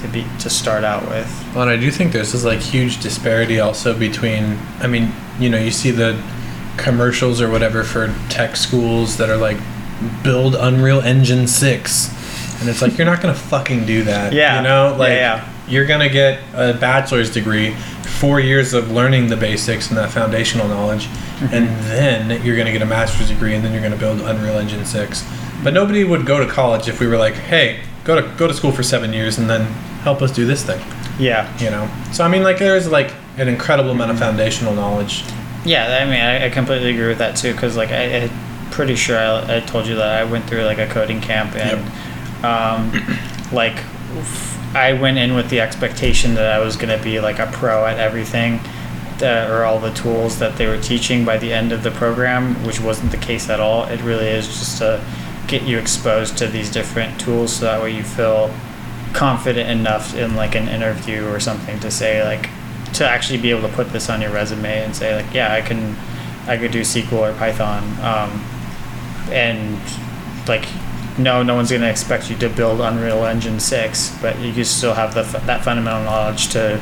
[0.00, 1.28] to be to start out with.
[1.54, 4.58] Well, and I do think there's this like huge disparity also between.
[4.80, 6.20] I mean, you know, you see the
[6.76, 9.58] commercials or whatever for tech schools that are like
[10.22, 12.08] build Unreal Engine six,
[12.60, 14.32] and it's like you're not gonna fucking do that.
[14.32, 14.56] Yeah.
[14.58, 15.48] You know, Yeah, like yeah.
[15.70, 17.74] You're gonna get a bachelor's degree,
[18.20, 21.06] four years of learning the basics and that foundational knowledge,
[21.40, 21.54] Mm-hmm.
[21.54, 24.84] and then you're gonna get a master's degree, and then you're gonna build Unreal Engine
[24.84, 25.24] six.
[25.64, 28.52] But nobody would go to college if we were like, hey, go to go to
[28.52, 29.62] school for seven years and then
[30.02, 30.80] help us do this thing
[31.18, 35.22] Yeah, you know so i mean like there's like an incredible amount of foundational knowledge
[35.66, 35.98] yeah.
[36.00, 37.52] I mean, I, I completely agree with that too.
[37.52, 38.30] Because like I, I'm
[38.70, 41.80] pretty sure I, I told you that I went through like a coding camp and
[42.42, 42.90] um,
[43.52, 43.76] like
[44.74, 47.86] I went in with the expectation that I was going to be like a pro
[47.86, 48.60] at everything.
[49.18, 52.54] That, or all the tools that they were teaching by the end of the program,
[52.64, 53.84] which wasn't the case at all.
[53.84, 55.04] It really is just to
[55.46, 58.50] get you exposed to these different tools so that way you feel
[59.12, 62.48] confident enough in like an interview or something to say like
[62.94, 65.60] to actually be able to put this on your resume and say like yeah I
[65.60, 65.96] can
[66.46, 68.30] I could do SQL or Python um,
[69.32, 69.80] and
[70.46, 70.66] like
[71.22, 74.64] no no one's going to expect you to build Unreal Engine 6 but you can
[74.64, 76.80] still have the, that fundamental knowledge to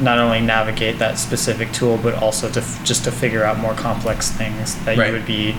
[0.00, 3.74] not only navigate that specific tool but also to f- just to figure out more
[3.74, 5.08] complex things that Right.
[5.08, 5.56] you would be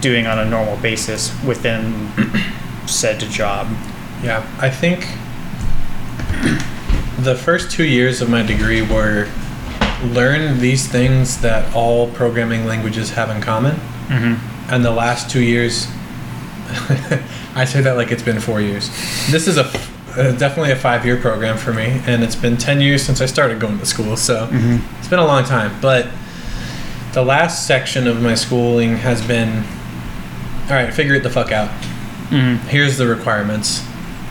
[0.00, 2.08] doing on a normal basis within
[2.86, 3.66] said job
[4.22, 5.00] yeah i think
[7.18, 9.28] the first two years of my degree were
[10.04, 13.74] learn these things that all programming languages have in common
[14.06, 14.72] mm-hmm.
[14.72, 15.88] and the last two years
[17.54, 18.88] i say that like it's been four years.
[19.30, 19.64] This is a
[20.16, 23.26] uh, definitely a five year program for me and it's been 10 years since i
[23.26, 24.98] started going to school so Mm-hmm.
[24.98, 25.72] it's been a long time.
[25.80, 26.08] But
[27.12, 29.64] the last section of my schooling has been
[30.64, 31.68] all right figure it the fuck out.
[32.30, 32.66] Mm-hmm.
[32.68, 33.82] here's the requirements.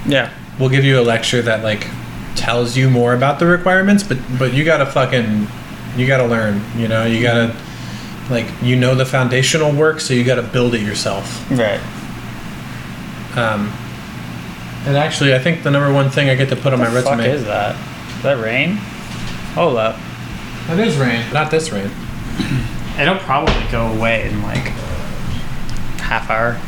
[0.05, 0.31] Yeah.
[0.59, 1.87] We'll give you a lecture that like
[2.35, 5.47] tells you more about the requirements but but you gotta fucking
[5.95, 7.05] you gotta learn you know?
[7.05, 7.55] You gotta
[8.29, 11.49] like you know the foundational work so you gotta build it yourself.
[11.51, 11.79] Right
[13.35, 13.71] um,
[14.85, 17.01] and actually i think the number one thing i get to put on my the
[17.01, 17.75] fuck resume is that?
[18.17, 18.77] Is that rain?
[19.53, 19.95] Hold up.
[20.67, 21.89] That is rain not this rain
[22.99, 24.73] It'll probably go away in like
[26.01, 26.59] half hour,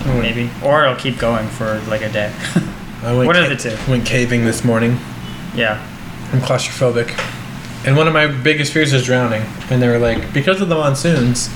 [0.00, 0.20] Mm.
[0.22, 2.32] maybe, or it'll keep going for like a day.
[3.04, 3.76] I went What are the two?
[3.90, 4.96] went caving this morning
[5.54, 5.84] yeah.
[6.32, 7.08] i'm claustrophobic
[7.86, 10.74] and one of my biggest fears is drowning and they were like because of the
[10.74, 11.48] monsoons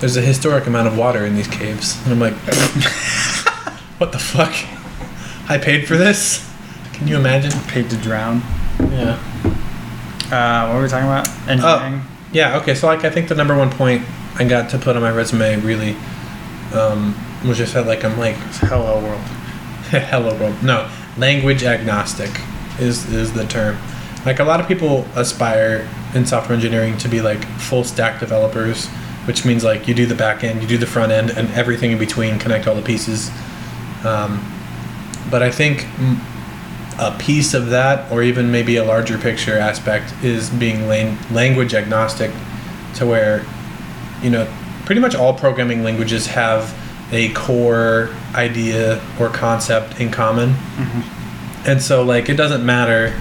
[0.00, 2.34] there's a historic amount of water in these caves and i'm like
[3.98, 4.52] what the fuck
[5.48, 6.46] i paid for this
[6.92, 8.42] can you imagine Paid to drown.
[8.92, 9.18] yeah
[10.30, 11.26] Uh, what were we talking about?
[11.48, 12.02] Engineering.
[12.32, 14.02] yeah okay so like i think the number one point
[14.36, 15.96] i got to put on my resume really
[16.74, 17.14] um,
[17.46, 19.20] was just that like i'm like Hello world.
[19.90, 20.88] hello world no
[21.18, 22.30] language agnostic
[22.78, 23.76] is is the term
[24.24, 28.88] like a lot of people aspire in software engineering to be like full stack developers
[29.26, 31.92] which means like you do the back end you do the front end and everything
[31.92, 33.30] in between connect all the pieces.
[34.04, 34.44] Um,
[35.30, 35.86] but i think
[36.98, 41.74] a piece of that or even maybe a larger picture aspect is being lang- language
[41.74, 42.30] agnostic
[42.94, 43.44] to where
[44.22, 44.46] you know
[44.86, 46.74] pretty much all programming languages have
[47.12, 50.54] a core idea or concept in common.
[51.66, 53.14] And so like it doesn't matter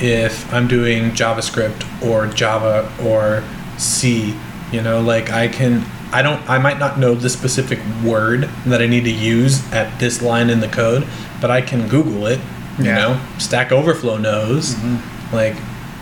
[0.00, 3.42] if i'm doing javascript or java or
[3.78, 4.36] c
[4.72, 8.80] you know like i can i don't i might not know the specific word that
[8.82, 11.06] i need to use at this line in the code
[11.40, 12.40] but i can google it
[12.78, 12.94] you Yeah.
[12.94, 15.34] know stack overflow knows mm-hmm.
[15.34, 15.56] like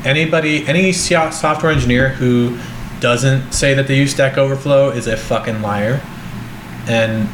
[0.05, 2.59] anybody any software engineer who
[3.01, 6.01] doesn't say that they use stack overflow is a fucking liar
[6.89, 7.29] and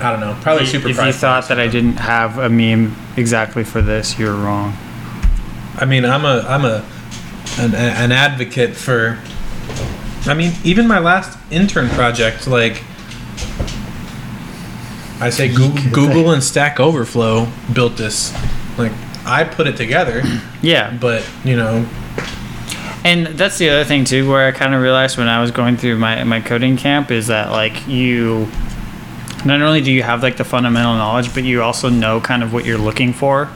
[0.00, 2.94] i don't know probably if, super if you thought that I didn't have a meme
[3.16, 4.76] exactly for this, you're wrong.
[5.76, 6.84] I mean, I'm a I'm a
[7.58, 9.18] an, an advocate for.
[10.28, 12.82] I mean, even my last intern project, like
[15.20, 18.34] I say, Google, Google and Stack Overflow built this.
[18.76, 18.92] Like
[19.24, 20.22] I put it together,
[20.62, 21.86] Yeah, but you know,
[23.04, 25.76] And that's the other thing too, where I kind of realized when I was going
[25.76, 28.48] through my my coding camp is that like you,
[29.44, 32.52] not only do you have like the fundamental knowledge, but you also know kind of
[32.52, 33.46] what you're looking for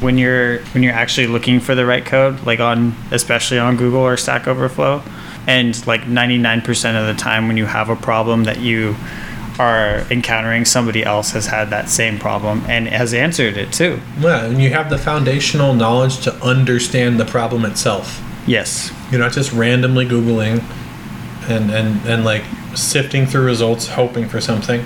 [0.00, 4.00] when you're when you're actually looking for the right code, like on especially on Google
[4.00, 5.02] or Stack Overflow.
[5.46, 8.96] And like 99% of the time when you have a problem that you
[9.58, 14.46] are encountering somebody else has had that same problem and has answered it too Yeah,
[14.46, 18.20] and you have the foundational knowledge to understand the problem itself.
[18.46, 20.64] yes You're not just randomly Googling
[21.48, 22.42] and, and, and like
[22.74, 24.84] sifting through results, hoping for something.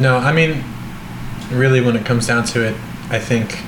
[0.00, 0.64] No, I mean,
[1.50, 2.74] really, when it comes down to it,
[3.10, 3.58] I think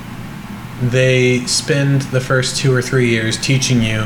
[0.81, 4.05] they spend the first two or three years teaching you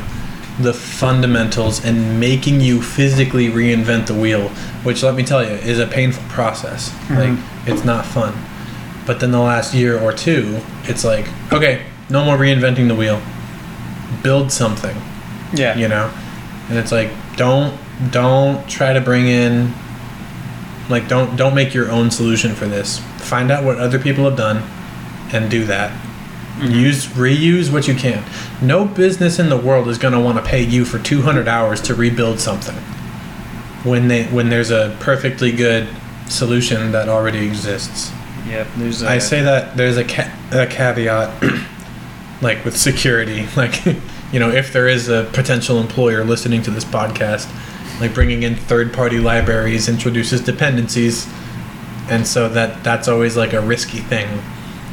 [0.60, 4.50] the fundamentals and making you physically reinvent the wheel,
[4.84, 6.90] which, let me tell you, is a painful process.
[6.90, 7.16] Mm-hmm.
[7.16, 8.34] Like, it's not fun.
[9.06, 13.22] But then the last year or two, it's like, okay, no more reinventing the wheel.
[14.24, 14.96] Build something
[15.54, 16.12] yeah you know
[16.70, 17.78] and it's like don't
[18.12, 19.74] don't try to bring in
[20.90, 24.38] like don't don't make your own solution for this find out what other people have
[24.38, 24.58] done
[25.34, 25.92] and do that
[26.62, 28.24] use reuse what you can
[28.62, 31.82] no business in the world is going to want to pay you for 200 hours
[31.82, 32.76] to rebuild something
[33.84, 35.88] when they when there's a perfectly good
[36.28, 38.12] solution that already exists
[38.48, 41.44] yep there's a, I say that there's a, ca- a caveat,
[42.42, 43.86] like with security, like
[44.32, 47.50] you know, if there is a potential employer listening to this podcast,
[48.00, 51.28] like bringing in third-party libraries introduces dependencies,
[52.10, 54.28] and so that that's always like a risky thing.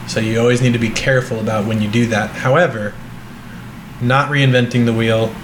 [0.08, 2.30] So you always need to be careful about when you do that.
[2.30, 2.92] However,
[4.00, 5.34] not reinventing the wheel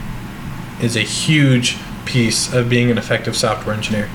[0.83, 4.09] is a huge piece of being an effective software engineer.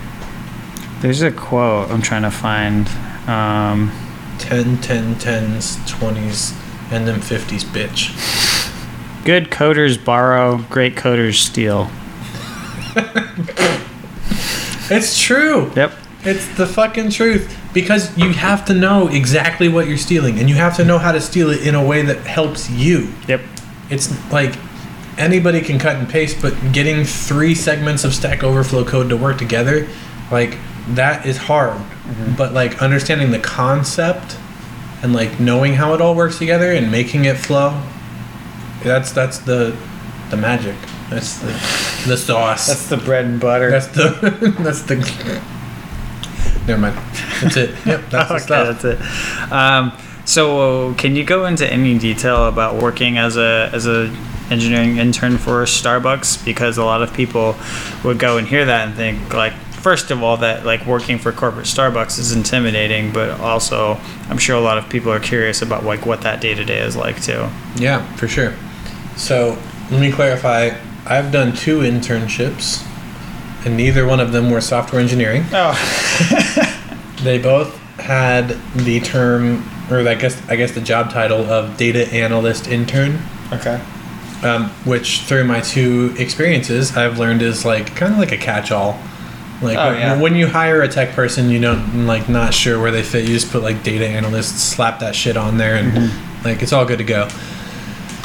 [1.02, 2.88] there's a quote i'm trying to find
[3.30, 3.92] um
[4.40, 6.54] 10, 10, 10s, 20s,
[6.92, 8.14] and then 50s, bitch.
[9.26, 11.90] good coders borrow great coders steal
[14.90, 15.72] It's true.
[15.76, 15.94] yep
[16.26, 17.58] It's the fucking truth.
[17.74, 21.12] Because you have to know exactly what you're stealing, and you have to know how
[21.12, 23.12] to steal it in a way that helps you.
[23.28, 23.42] yep
[23.90, 24.54] It's like
[25.18, 29.38] anybody can cut and paste, but getting three segments of Stack Overflow code to work
[29.38, 29.88] together,
[30.32, 30.58] like
[30.90, 31.78] that is hard.
[31.78, 32.36] Mm-hmm.
[32.36, 34.38] But like understanding the concept
[35.02, 37.82] and like knowing how it all works together and making it flow,
[38.84, 39.76] that's that's the
[40.30, 40.76] the magic.
[41.10, 41.48] That's the
[42.08, 42.68] the sauce.
[42.68, 45.42] that's the bread and butter That's the that's the.
[46.68, 46.98] Never mind.
[47.42, 47.76] That's it.
[47.86, 48.82] Yep, that's the stuff.
[48.82, 49.52] that's it.
[49.52, 49.92] Um,
[50.26, 54.14] so, can you go into any detail about working as a as a
[54.50, 56.46] engineering intern for Starbucks?
[56.46, 57.56] Because a lot of people
[58.04, 61.34] would go and hear that and think like, first of all, that like working for
[61.34, 64.00] corporate Starbucks is intimidating, but also
[64.30, 66.80] I'm sure a lot of people are curious about like what that day to day
[66.80, 67.50] is like too.
[67.76, 68.54] Yeah, for sure.
[69.18, 69.58] So
[69.92, 70.72] let me clarify.
[71.06, 72.82] I've done two internships,
[73.66, 75.44] and neither one of them were software engineering.
[75.54, 75.74] Oh,
[77.24, 82.08] They both had the term, or I guess I guess the job title of data
[82.14, 83.20] analyst intern.
[83.54, 83.80] okay.
[84.44, 89.00] um, which through my two experiences I've learned is like kind of like a catch-all.
[89.62, 90.20] Like Oh, when, yeah.
[90.22, 93.22] when you hire a tech person, you don't like not sure where they fit.
[93.24, 96.44] You just put like data analyst, slap that shit on there, and Mm-hmm.
[96.46, 97.30] like it's all good to go.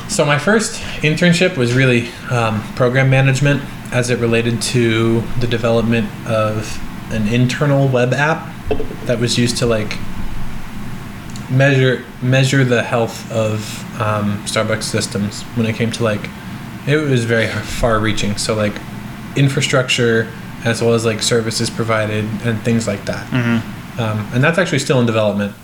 [0.08, 3.62] So my first internship was really um, program management
[3.92, 6.80] as it related to the development of
[7.12, 8.52] an internal web app
[9.04, 9.96] that was used to like
[11.50, 16.28] measure measure the health of um, Starbucks systems when it came to like
[16.86, 18.36] it was very far reaching.
[18.36, 18.74] So like
[19.36, 20.30] infrastructure
[20.64, 23.26] as well as like services provided and things like that.
[23.30, 24.00] Mm-hmm.
[24.00, 25.54] Um, and that's actually still in development.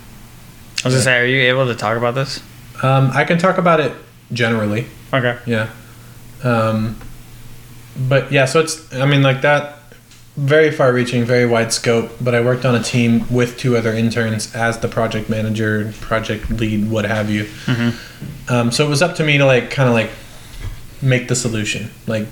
[0.83, 2.41] I was gonna say, are you able to talk about this?
[2.83, 3.93] Um, I can talk about it
[4.33, 4.87] generally.
[5.13, 5.37] Okay.
[5.45, 5.69] Yeah.
[6.43, 6.97] Um,
[7.97, 9.79] but yeah, so it's, I mean, like that,
[10.35, 12.11] very far reaching, very wide scope.
[12.19, 16.49] But I worked on a team with two other interns as the project manager, project
[16.49, 17.45] lead, what have you.
[17.45, 18.53] Mm-hmm.
[18.53, 20.11] Um, so it was up to me to like, kind of like
[21.01, 22.27] make the solution, like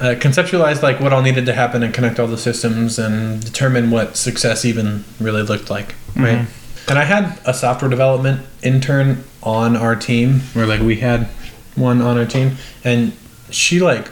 [0.00, 3.90] uh, conceptualize like what all needed to happen and connect all the systems and determine
[3.90, 5.94] what success even really looked like.
[6.14, 6.46] Right.
[6.88, 11.26] And I had a software development intern on our team where like we had
[11.74, 13.12] one on our team and
[13.50, 14.10] she like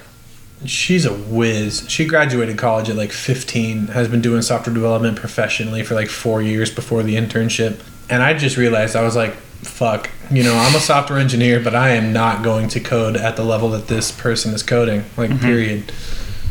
[0.64, 1.84] she's a whiz.
[1.88, 6.42] She graduated college at like 15, has been doing software development professionally for like 4
[6.42, 7.82] years before the internship.
[8.08, 11.74] And I just realized I was like fuck, you know, I'm a software engineer, but
[11.74, 15.40] I am not going to code at the level that this person is coding, like
[15.40, 15.92] period.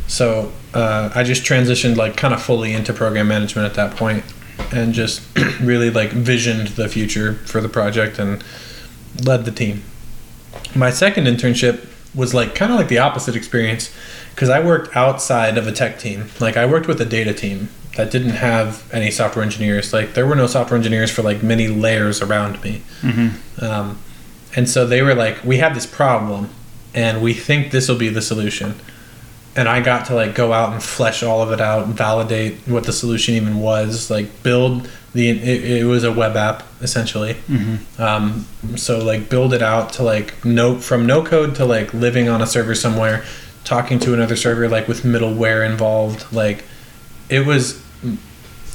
[0.08, 4.24] So, uh, I just transitioned like kind of fully into program management at that point
[4.72, 5.22] and just
[5.62, 8.44] really like visioned the future for the project and
[9.24, 9.84] led the team.
[10.76, 13.94] My second internship was like kind of like the opposite experience
[14.32, 16.30] because I worked outside of a tech team.
[16.40, 19.94] Like I worked with a data team that didn't have any software engineers.
[19.94, 22.82] Like there were no software engineers for like many layers around me.
[23.02, 23.64] Mm-hmm.
[23.64, 24.00] Um,
[24.56, 26.50] and so they were like, we have this problem
[26.94, 28.76] and we think this will be the solution.
[29.56, 32.58] and I got to like go out and flesh all of it out, and validate
[32.68, 35.30] what the solution even was, like build the.
[35.30, 37.38] It, it was a web app essentially.
[37.98, 42.30] Um, so like build it out to like no from no code to like living
[42.30, 43.24] on a server somewhere,
[43.64, 46.32] talking to another server like with middleware involved.
[46.32, 46.64] Like
[47.30, 47.82] it was,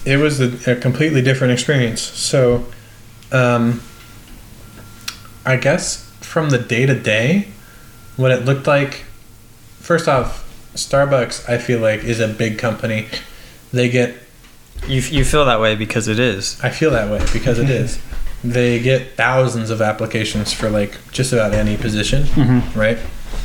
[0.04, 2.00] it was a, a completely different experience.
[2.00, 2.66] So,
[3.30, 3.80] um,
[5.46, 7.48] I guess from the day to day,
[8.16, 9.04] what it looked like.
[9.78, 13.08] First off, Starbucks I feel like is a big company.
[13.72, 14.14] They get
[14.86, 16.60] You, you feel that way because it is.
[16.62, 17.98] I feel that way because it is.
[18.42, 22.24] They get thousands of applications for like just about any position,
[22.74, 22.96] right?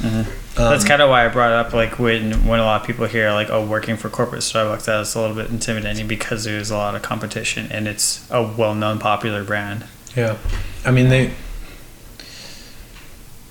[0.02, 0.26] Um,
[0.56, 1.74] That's kind of why I brought it up.
[1.74, 5.14] Like when when a lot of people hear like, "Oh, working for corporate Starbucks," that's
[5.16, 9.44] a little bit intimidating because there's a lot of competition and it's a well-known, popular
[9.44, 9.84] brand.
[10.16, 10.38] Yeah.
[10.86, 11.34] I mean, they.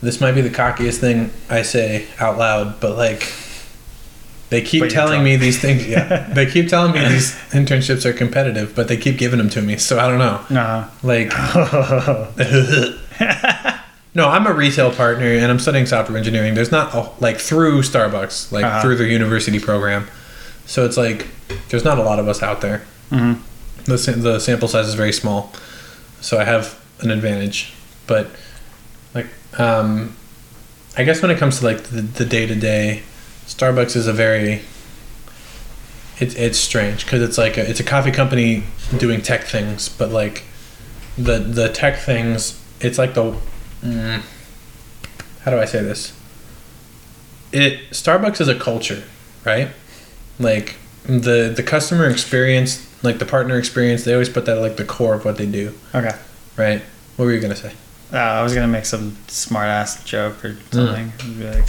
[0.01, 3.31] This might be the cockiest thing I say out loud, but like.
[4.51, 5.87] They keep telling me these things.
[5.89, 6.29] Yeah.
[6.33, 9.77] they keep telling me these internships are competitive, but they keep giving them to me.
[9.79, 10.45] So I don't know.
[10.51, 10.87] No.
[11.03, 11.31] Like.
[14.15, 16.55] no, I'm a retail partner and I'm studying software engineering.
[16.55, 18.83] There's not a, like through Starbucks, like Uh-huh.
[18.83, 20.07] through their university program.
[20.67, 21.27] So it's like
[21.69, 22.83] there's not a lot of us out there.
[23.11, 23.39] Mhm.
[23.85, 25.53] The the sample size is very small,
[26.21, 27.75] so I have an advantage.
[28.07, 28.29] But
[29.15, 29.27] like,
[29.59, 30.17] um,
[30.97, 33.03] I guess when it comes to like the day to day,
[33.57, 34.63] Starbucks is a very
[36.19, 38.65] it's it's strange because it's like a, it's a coffee company
[38.99, 40.45] doing tech things, but like
[41.17, 43.37] the the tech things, it's like the
[43.83, 44.23] mm,
[45.43, 46.13] how do I say this?
[47.53, 49.05] It Starbucks is a culture,
[49.45, 49.69] right?
[50.39, 54.77] Like the the customer experience, like the partner experience, they always put that at like
[54.77, 56.17] the core of what they do, Okay.
[56.57, 56.83] right?
[57.17, 57.73] What were you gonna say?
[58.13, 61.13] Uh, I was gonna make some smart ass joke or something.
[61.41, 61.65] It'd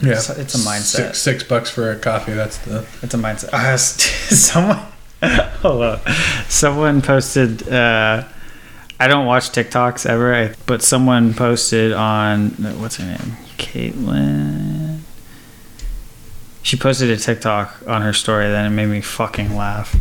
[0.00, 0.82] be like, It's- it's a mindset.
[1.06, 2.32] Six, six bucks for a coffee.
[2.32, 3.52] That's the It's a mindset.
[3.52, 4.78] Uh, someone,
[5.62, 6.00] hold on.
[6.48, 7.68] Someone posted.
[7.68, 8.24] Uh,
[9.00, 12.50] I don't watch TikToks ever, but someone posted on
[12.80, 15.00] what's her name, Caitlin.
[16.62, 19.94] She posted a TikTok on her story, then it made me fucking laugh.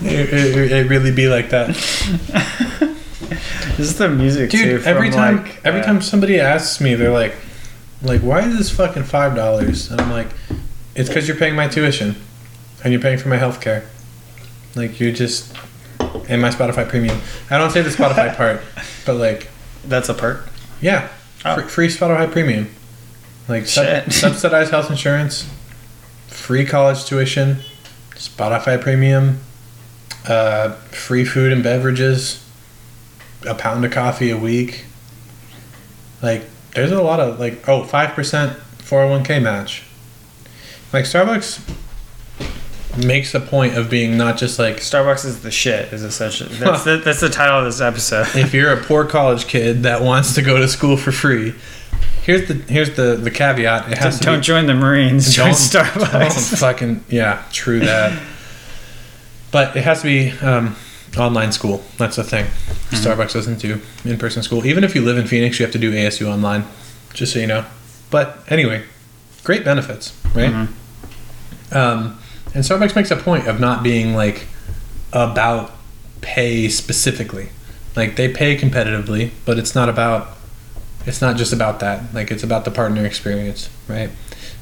[0.05, 1.67] it, it, it really be like that.
[3.77, 4.57] This is the music too.
[4.77, 7.33] Dude, every from, time like, every uh, time somebody asks me, they're like,
[8.01, 9.89] like, why is this fucking five dollars?
[9.91, 10.27] And I'm like,
[10.95, 12.15] it's because you're paying my tuition,
[12.83, 13.85] and you're paying for my health care.
[14.75, 15.55] Like you just
[16.29, 17.19] and my Spotify premium.
[17.49, 18.61] I don't say the Spotify part,
[19.05, 19.49] but like,
[19.85, 20.47] That's a perk.
[20.81, 21.09] yeah,
[21.45, 21.55] Oh.
[21.55, 22.69] free, free Spotify premium.
[23.47, 25.49] Like sub- subsidized health insurance,
[26.27, 27.57] free college tuition,
[28.15, 29.39] Spotify premium,
[30.27, 32.43] uh, free food and beverages,
[33.47, 34.85] a pound of coffee a week.
[36.21, 39.83] Like, there's a lot of like, oh, 5% 401k match.
[40.91, 41.61] Like, Starbucks
[43.05, 45.91] makes a point of being not just like, Starbucks is the shit.
[45.91, 48.27] Is essentially that's the, that's the title of this episode.
[48.35, 51.55] if you're a poor college kid that wants to go to school for free,
[52.23, 53.91] here's the here's the the caveat.
[53.91, 55.33] It has to Don't be, join the Marines.
[55.33, 56.51] Join don't Starbucks.
[56.51, 58.21] don't fucking yeah, true that.
[59.53, 60.75] But it has to be um,
[61.17, 61.83] online school.
[61.97, 62.45] That's the thing.
[62.89, 64.65] Starbucks doesn't do in-person school.
[64.65, 66.65] Even if you live in Phoenix, you have to do ASU online.
[67.13, 67.63] Just so you know.
[68.09, 68.83] But anyway,
[69.43, 70.51] great benefits, right?
[71.71, 72.19] Um,
[72.53, 74.47] and Starbucks makes a point of not being like
[75.11, 75.71] about
[76.21, 77.49] pay specifically.
[77.95, 80.29] Like they pay competitively, but it's not about
[81.05, 82.13] it's not just about that.
[82.13, 84.09] Like it's about the partner experience, right?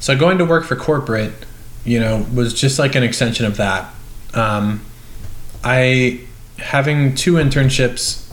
[0.00, 1.32] So going to work for corporate,
[1.84, 3.92] you know, was just like an extension of that.
[4.34, 4.80] Um,
[5.64, 6.20] I
[6.58, 8.32] having two internships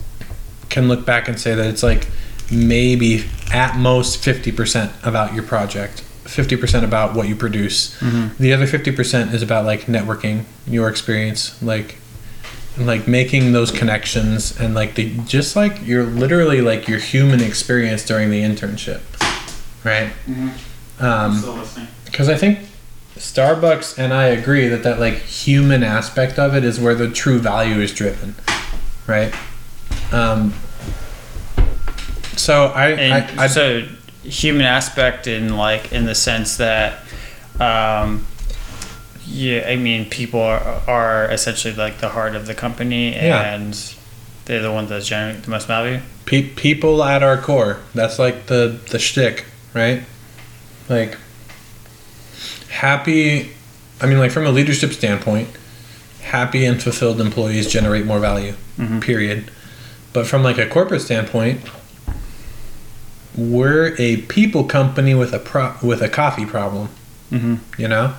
[0.70, 2.08] can look back and say that it's like
[2.52, 8.00] maybe at most 50% about your project 50% about what you produce.
[8.00, 11.96] The other 50% is about like networking your experience like
[12.78, 18.06] like making those connections and like the just like you're literally like your human experience
[18.06, 19.02] during the internship
[19.84, 20.12] right?
[21.00, 21.42] Um
[22.06, 22.60] because i think
[23.20, 27.38] starbucks and i agree that that like human aspect of it is where the true
[27.40, 28.34] value is driven
[29.08, 29.34] right
[30.12, 30.54] um
[32.36, 33.86] so i and I, I so
[34.24, 37.00] human aspect in like in the sense that
[37.60, 38.26] um
[39.26, 43.54] yeah i mean people are, are essentially like the heart of the company Yeah.
[43.54, 43.74] and
[44.46, 47.80] they're the ones that generate the most value Pe- people at our core.
[47.96, 50.04] That's like the the shtick, right?
[50.88, 51.18] Like
[52.70, 53.52] happy.
[54.02, 55.50] I mean, like from a leadership standpoint,
[56.22, 58.54] happy and fulfilled employees generate more value.
[58.78, 59.02] Mhm.
[59.02, 59.52] Period.
[60.14, 61.62] But from like a corporate standpoint,
[63.36, 66.90] we're a people company with a pro- with a coffee problem.
[67.32, 67.56] Mm-hmm.
[67.78, 68.14] You know,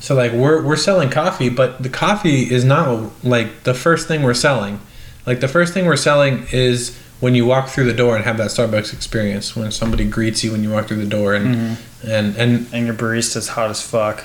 [0.00, 4.22] so like we're we're selling coffee, but the coffee is not like the first thing
[4.22, 4.80] we're selling.
[5.26, 8.36] Like the first thing we're selling is when you walk through the door and have
[8.36, 12.10] that Starbucks experience when somebody greets you when you walk through the door and Mm-hmm.
[12.10, 14.24] and and And your barista's hot as fuck.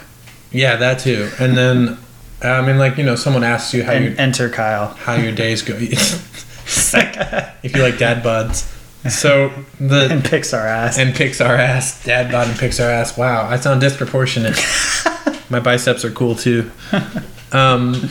[0.51, 1.97] yeah that too and then
[2.41, 4.87] I mean like you know someone asks you how you enter Kyle.
[5.05, 8.73] how your days go if you like dad buds
[9.09, 10.97] so the and picks our ass.
[10.97, 12.03] and picks our ass.
[12.03, 13.15] Dad bod and picks our ass.
[13.17, 14.57] Wow, I sound disproportionate.
[15.49, 16.69] My biceps are cool too.
[17.53, 18.09] Um,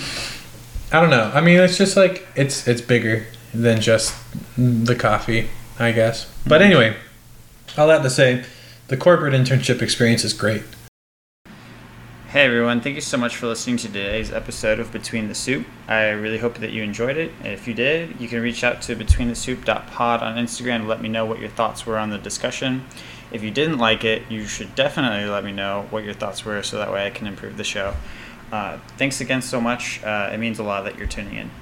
[0.90, 1.30] I don't know.
[1.34, 3.26] I mean, it's just like it's it's bigger
[3.62, 4.14] than just
[4.56, 6.32] the coffee, I guess.
[6.46, 6.96] But anyway,
[7.76, 8.44] all that to say,
[8.88, 10.62] the corporate internship experience is great.
[12.28, 15.64] Hey everyone, thank you so much for listening to today's episode of Between the Soup.
[15.88, 17.32] I really hope that you enjoyed it.
[17.42, 21.24] If you did, you can reach out to betweenthesoup.pod on Instagram to let me know
[21.24, 22.84] what your thoughts were on the discussion.
[23.32, 26.62] If you didn't like it, you should definitely let me know what your thoughts were
[26.62, 27.94] so that way I can improve the show.
[28.52, 30.02] Uh, thanks again so much.
[30.04, 31.50] Uh, it means a lot that you're tuning in.